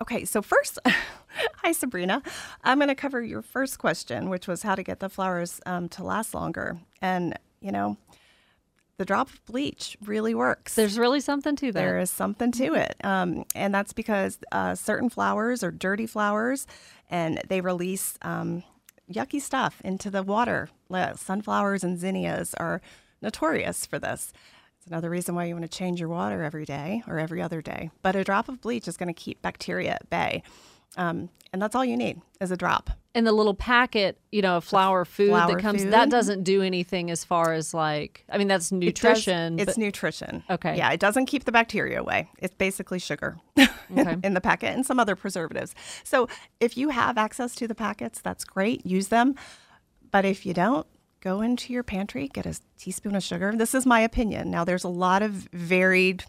Okay, 0.00 0.24
so 0.24 0.42
first, 0.42 0.78
hi 1.56 1.72
Sabrina. 1.72 2.22
I'm 2.62 2.78
going 2.78 2.88
to 2.88 2.94
cover 2.94 3.22
your 3.22 3.42
first 3.42 3.78
question, 3.78 4.28
which 4.28 4.46
was 4.46 4.62
how 4.62 4.74
to 4.74 4.82
get 4.82 5.00
the 5.00 5.08
flowers 5.08 5.60
um, 5.66 5.88
to 5.90 6.04
last 6.04 6.34
longer. 6.34 6.78
And 7.02 7.36
you 7.60 7.72
know, 7.72 7.96
the 8.96 9.04
drop 9.04 9.28
of 9.28 9.44
bleach 9.46 9.96
really 10.04 10.34
works. 10.34 10.76
There's 10.76 10.98
really 10.98 11.20
something 11.20 11.56
to 11.56 11.72
that. 11.72 11.80
There 11.80 11.98
is 11.98 12.10
something 12.10 12.52
to 12.52 12.74
it, 12.74 12.94
um, 13.02 13.44
and 13.56 13.74
that's 13.74 13.92
because 13.92 14.38
uh, 14.52 14.76
certain 14.76 15.08
flowers 15.08 15.64
are 15.64 15.72
dirty 15.72 16.06
flowers, 16.06 16.68
and 17.10 17.40
they 17.48 17.60
release 17.60 18.18
um, 18.22 18.62
yucky 19.12 19.40
stuff 19.40 19.80
into 19.84 20.10
the 20.10 20.22
water. 20.22 20.68
Sunflowers 21.16 21.82
and 21.82 21.98
zinnias 21.98 22.54
are 22.54 22.80
notorious 23.20 23.84
for 23.84 23.98
this 23.98 24.32
another 24.88 25.10
reason 25.10 25.34
why 25.34 25.44
you 25.44 25.54
want 25.54 25.70
to 25.70 25.78
change 25.78 26.00
your 26.00 26.08
water 26.08 26.42
every 26.42 26.64
day 26.64 27.02
or 27.06 27.18
every 27.18 27.40
other 27.40 27.62
day. 27.62 27.90
But 28.02 28.16
a 28.16 28.24
drop 28.24 28.48
of 28.48 28.60
bleach 28.60 28.88
is 28.88 28.96
going 28.96 29.08
to 29.08 29.12
keep 29.12 29.40
bacteria 29.42 29.92
at 29.92 30.10
bay. 30.10 30.42
Um, 30.96 31.28
and 31.52 31.62
that's 31.62 31.74
all 31.74 31.84
you 31.84 31.96
need 31.96 32.20
is 32.40 32.50
a 32.50 32.56
drop. 32.56 32.90
And 33.14 33.26
the 33.26 33.32
little 33.32 33.54
packet, 33.54 34.18
you 34.30 34.42
know, 34.42 34.60
flower 34.60 35.04
food 35.04 35.30
flower 35.30 35.54
that 35.54 35.62
comes, 35.62 35.82
food. 35.82 35.92
that 35.92 36.10
doesn't 36.10 36.44
do 36.44 36.62
anything 36.62 37.10
as 37.10 37.24
far 37.24 37.52
as 37.52 37.72
like, 37.72 38.24
I 38.30 38.38
mean, 38.38 38.48
that's 38.48 38.70
nutrition. 38.70 39.54
It 39.54 39.56
does, 39.56 39.68
it's 39.68 39.76
but, 39.76 39.84
nutrition. 39.84 40.42
Okay. 40.50 40.76
Yeah, 40.76 40.92
it 40.92 41.00
doesn't 41.00 41.26
keep 41.26 41.44
the 41.44 41.52
bacteria 41.52 42.00
away. 42.00 42.28
It's 42.38 42.54
basically 42.54 42.98
sugar 42.98 43.38
okay. 43.58 44.16
in 44.22 44.34
the 44.34 44.40
packet 44.40 44.74
and 44.74 44.84
some 44.84 45.00
other 45.00 45.16
preservatives. 45.16 45.74
So 46.04 46.28
if 46.60 46.76
you 46.76 46.90
have 46.90 47.16
access 47.16 47.54
to 47.56 47.66
the 47.66 47.74
packets, 47.74 48.20
that's 48.20 48.44
great. 48.44 48.84
Use 48.84 49.08
them. 49.08 49.34
But 50.10 50.24
if 50.24 50.46
you 50.46 50.54
don't, 50.54 50.86
go 51.20 51.40
into 51.40 51.72
your 51.72 51.82
pantry, 51.82 52.28
get 52.28 52.46
a 52.46 52.58
teaspoon 52.78 53.14
of 53.16 53.22
sugar. 53.22 53.52
This 53.56 53.74
is 53.74 53.84
my 53.86 54.00
opinion. 54.00 54.50
Now, 54.50 54.64
there's 54.64 54.84
a 54.84 54.88
lot 54.88 55.22
of 55.22 55.30
varied 55.52 56.24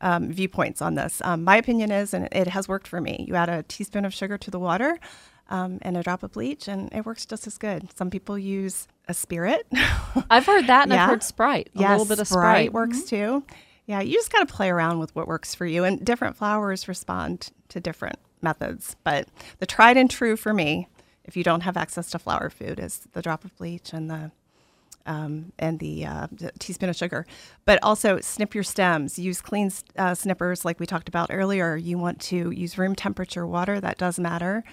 um, 0.00 0.32
viewpoints 0.32 0.82
on 0.82 0.94
this. 0.94 1.20
Um, 1.24 1.44
my 1.44 1.56
opinion 1.56 1.90
is, 1.92 2.12
and 2.14 2.28
it 2.32 2.48
has 2.48 2.68
worked 2.68 2.88
for 2.88 3.00
me, 3.00 3.24
you 3.28 3.34
add 3.36 3.48
a 3.48 3.62
teaspoon 3.62 4.04
of 4.04 4.12
sugar 4.14 4.36
to 4.38 4.50
the 4.50 4.58
water 4.58 4.98
um, 5.48 5.78
and 5.82 5.96
a 5.96 6.02
drop 6.02 6.22
of 6.22 6.32
bleach, 6.32 6.66
and 6.68 6.92
it 6.92 7.04
works 7.06 7.24
just 7.26 7.46
as 7.46 7.58
good. 7.58 7.88
Some 7.96 8.10
people 8.10 8.38
use 8.38 8.88
a 9.08 9.14
Sprite. 9.14 9.64
I've 10.30 10.46
heard 10.46 10.66
that, 10.66 10.84
and 10.84 10.92
Yeah. 10.92 11.04
I've 11.04 11.10
heard 11.10 11.22
Sprite. 11.22 11.70
A 11.76 11.80
yes, 11.80 11.90
little 11.90 12.06
bit 12.06 12.18
of 12.20 12.26
Sprite, 12.28 12.68
Mm-hmm. 12.68 12.74
works 12.74 13.02
too. 13.04 13.44
Yeah, 13.86 14.00
you 14.00 14.14
just 14.14 14.32
got 14.32 14.46
to 14.48 14.52
play 14.54 14.70
around 14.70 14.98
with 15.00 15.14
what 15.14 15.26
works 15.28 15.54
for 15.54 15.66
you, 15.66 15.84
and 15.84 16.04
different 16.04 16.36
flowers 16.36 16.88
respond 16.88 17.50
to 17.68 17.80
different 17.80 18.16
methods. 18.40 18.96
But 19.04 19.28
the 19.58 19.66
tried 19.66 19.96
and 19.96 20.10
true 20.10 20.36
for 20.36 20.54
me, 20.54 20.88
if 21.24 21.36
you 21.36 21.44
don't 21.44 21.62
have 21.62 21.76
access 21.76 22.10
to 22.10 22.18
flower 22.18 22.50
food, 22.50 22.78
is 22.78 23.06
the 23.12 23.22
drop 23.22 23.44
of 23.44 23.56
bleach 23.56 23.92
and 23.92 24.10
the 24.10 24.30
um, 25.06 25.52
and 25.58 25.78
the 25.78 26.06
uh, 26.06 26.26
the 26.30 26.52
teaspoon 26.58 26.88
of 26.88 26.96
sugar. 26.96 27.26
But 27.64 27.78
also 27.82 28.20
snip 28.20 28.54
your 28.54 28.64
stems. 28.64 29.18
Use 29.18 29.40
clean 29.40 29.70
uh, 29.96 30.14
snippers, 30.14 30.64
like 30.64 30.80
we 30.80 30.86
talked 30.86 31.08
about 31.08 31.30
earlier. 31.32 31.76
You 31.76 31.98
want 31.98 32.20
to 32.22 32.50
use 32.50 32.78
room 32.78 32.94
temperature 32.94 33.46
water. 33.46 33.80
That 33.80 33.98
does 33.98 34.18
matter. 34.18 34.64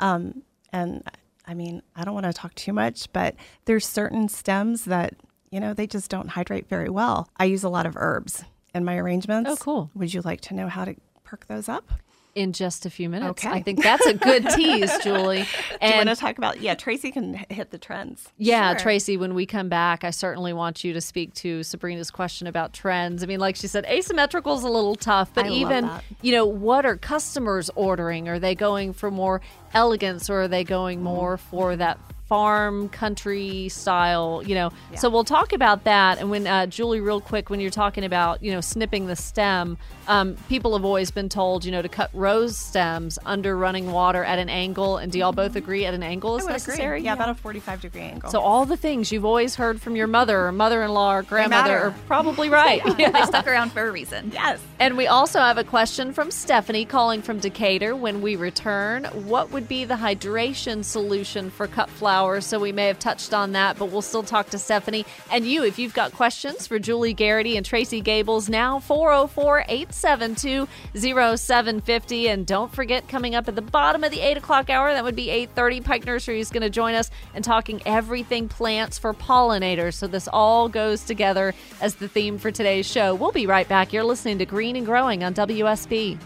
Um, 0.00 0.42
and 0.72 1.02
I 1.46 1.54
mean, 1.54 1.82
I 1.94 2.04
don't 2.04 2.14
want 2.14 2.26
to 2.26 2.32
talk 2.32 2.54
too 2.54 2.72
much, 2.72 3.12
but 3.12 3.36
there's 3.64 3.86
certain 3.86 4.28
stems 4.28 4.84
that 4.86 5.14
you 5.50 5.60
know 5.60 5.72
they 5.74 5.86
just 5.86 6.10
don't 6.10 6.28
hydrate 6.28 6.68
very 6.68 6.88
well. 6.88 7.28
I 7.36 7.44
use 7.44 7.62
a 7.62 7.68
lot 7.68 7.86
of 7.86 7.96
herbs 7.96 8.44
in 8.74 8.84
my 8.84 8.96
arrangements. 8.96 9.50
Oh, 9.50 9.56
cool. 9.56 9.90
Would 9.94 10.12
you 10.12 10.20
like 10.22 10.40
to 10.42 10.54
know 10.54 10.68
how 10.68 10.84
to 10.84 10.94
perk 11.24 11.46
those 11.46 11.68
up? 11.68 11.92
In 12.36 12.52
just 12.52 12.84
a 12.84 12.90
few 12.90 13.08
minutes. 13.08 13.44
Okay. 13.44 13.48
I 13.48 13.62
think 13.62 13.82
that's 13.82 14.04
a 14.06 14.12
good 14.14 14.46
tease, 14.54 14.92
Julie. 15.02 15.42
Do 15.42 15.48
you 15.70 15.78
And 15.80 16.06
want 16.06 16.16
to 16.16 16.22
talk 16.22 16.36
about? 16.36 16.60
Yeah, 16.60 16.74
Tracy 16.74 17.10
can 17.10 17.34
hit 17.48 17.70
the 17.70 17.78
trends. 17.78 18.28
Yeah, 18.36 18.72
Sure. 18.72 18.78
Tracy, 18.80 19.16
when 19.16 19.34
we 19.34 19.46
come 19.46 19.68
back, 19.70 20.04
I 20.04 20.10
certainly 20.10 20.52
want 20.52 20.84
you 20.84 20.92
to 20.92 21.00
speak 21.00 21.32
to 21.34 21.62
Sabrina's 21.62 22.10
question 22.10 22.46
about 22.46 22.74
trends. 22.74 23.22
I 23.22 23.26
mean, 23.26 23.40
like 23.40 23.56
she 23.56 23.66
said, 23.66 23.86
asymmetrical 23.86 24.54
is 24.54 24.62
a 24.62 24.68
little 24.68 24.94
tough, 24.96 25.30
but 25.34 25.46
I 25.46 25.48
even, 25.48 25.90
you 26.20 26.32
know, 26.32 26.44
what 26.44 26.84
are 26.84 26.96
customers 26.96 27.70
ordering? 27.74 28.28
Are 28.28 28.38
they 28.38 28.54
going 28.54 28.92
for 28.92 29.10
more 29.10 29.40
elegance 29.72 30.28
or 30.28 30.42
are 30.42 30.48
they 30.48 30.62
going 30.62 31.02
more 31.02 31.38
for 31.38 31.74
that 31.76 31.98
farm 32.28 32.88
country 32.88 33.68
style, 33.68 34.42
you 34.44 34.54
know? 34.54 34.70
So 34.96 35.08
we'll 35.08 35.24
talk 35.24 35.52
about 35.52 35.84
that. 35.84 36.18
And 36.18 36.30
when, 36.30 36.46
uh, 36.46 36.66
Julie, 36.66 37.00
real 37.00 37.20
quick, 37.20 37.50
when 37.50 37.60
you're 37.60 37.70
talking 37.70 38.04
about, 38.04 38.42
you 38.42 38.50
know, 38.52 38.60
snipping 38.60 39.06
the 39.06 39.16
stem, 39.16 39.78
um, 40.08 40.36
people 40.48 40.72
have 40.74 40.84
always 40.84 41.10
been 41.10 41.28
told, 41.28 41.64
you 41.64 41.70
know, 41.70 41.82
to 41.82 41.88
cut 41.88 42.10
rose 42.12 42.56
stems 42.56 43.18
under 43.24 43.56
running 43.56 43.92
water 43.92 44.24
at 44.24 44.38
an 44.38 44.48
angle. 44.48 44.96
And 44.96 45.12
do 45.12 45.18
y'all 45.18 45.32
both 45.32 45.56
agree 45.56 45.84
at 45.84 45.94
an 45.94 46.02
angle 46.02 46.36
is 46.36 46.42
I 46.42 46.52
would 46.52 46.62
agree. 46.62 46.72
necessary? 46.72 47.02
Yeah, 47.02 47.12
about 47.12 47.30
a 47.30 47.34
45 47.34 47.80
degree 47.80 48.00
angle. 48.02 48.30
So 48.30 48.40
all 48.40 48.66
the 48.66 48.76
things 48.76 49.12
you've 49.12 49.24
always 49.24 49.54
heard 49.54 49.80
from 49.80 49.94
your 49.94 50.06
mother 50.06 50.46
or 50.46 50.52
mother-in-law 50.52 51.16
or 51.16 51.22
grandmother 51.22 51.78
are 51.78 51.94
probably 52.06 52.48
right. 52.48 52.82
They 53.16 53.22
stuck 53.22 53.46
around 53.46 53.72
for 53.72 53.86
a 53.86 53.92
reason. 53.92 54.30
Yes. 54.32 54.60
And 54.78 54.96
we 54.96 55.06
also 55.06 55.38
have 55.38 55.58
a 55.58 55.64
question 55.64 56.12
from 56.12 56.30
Stephanie 56.30 56.84
calling 56.84 57.22
from 57.22 57.38
Decatur. 57.38 57.94
When 57.94 58.20
we 58.20 58.36
return, 58.36 59.04
what 59.04 59.50
would 59.52 59.68
be 59.68 59.84
the 59.84 59.94
hydration 59.94 60.84
solution 60.84 61.50
for 61.50 61.66
cut 61.66 61.88
So 62.16 62.58
we 62.58 62.72
may 62.72 62.86
have 62.86 62.98
touched 62.98 63.34
on 63.34 63.52
that, 63.52 63.78
but 63.78 63.90
we'll 63.90 64.00
still 64.00 64.22
talk 64.22 64.48
to 64.50 64.58
Stephanie. 64.58 65.04
And 65.30 65.46
you, 65.46 65.62
if 65.64 65.78
you've 65.78 65.92
got 65.92 66.12
questions 66.12 66.66
for 66.66 66.78
Julie 66.78 67.12
Garrity 67.12 67.58
and 67.58 67.66
Tracy 67.66 68.00
Gables, 68.00 68.48
now 68.48 68.80
404 68.80 69.64
872 69.68 70.66
0750. 70.94 72.28
And 72.28 72.46
don't 72.46 72.72
forget, 72.72 73.06
coming 73.06 73.34
up 73.34 73.48
at 73.48 73.54
the 73.54 73.62
bottom 73.62 74.02
of 74.02 74.10
the 74.10 74.20
8 74.20 74.38
o'clock 74.38 74.70
hour, 74.70 74.94
that 74.94 75.04
would 75.04 75.14
be 75.14 75.28
830, 75.28 75.80
Pike 75.82 76.06
Nursery 76.06 76.40
is 76.40 76.48
going 76.50 76.62
to 76.62 76.70
join 76.70 76.94
us 76.94 77.10
and 77.34 77.44
talking 77.44 77.82
everything 77.84 78.48
plants 78.48 78.98
for 78.98 79.12
pollinators. 79.12 79.94
So 79.94 80.06
this 80.06 80.26
all 80.32 80.70
goes 80.70 81.04
together 81.04 81.54
as 81.82 81.96
the 81.96 82.08
theme 82.08 82.38
for 82.38 82.50
today's 82.50 82.86
show. 82.86 83.14
We'll 83.14 83.32
be 83.32 83.46
right 83.46 83.68
back. 83.68 83.92
You're 83.92 84.04
listening 84.04 84.38
to 84.38 84.46
Green 84.46 84.76
and 84.76 84.86
Growing 84.86 85.22
on 85.22 85.34
WSB. 85.34 86.18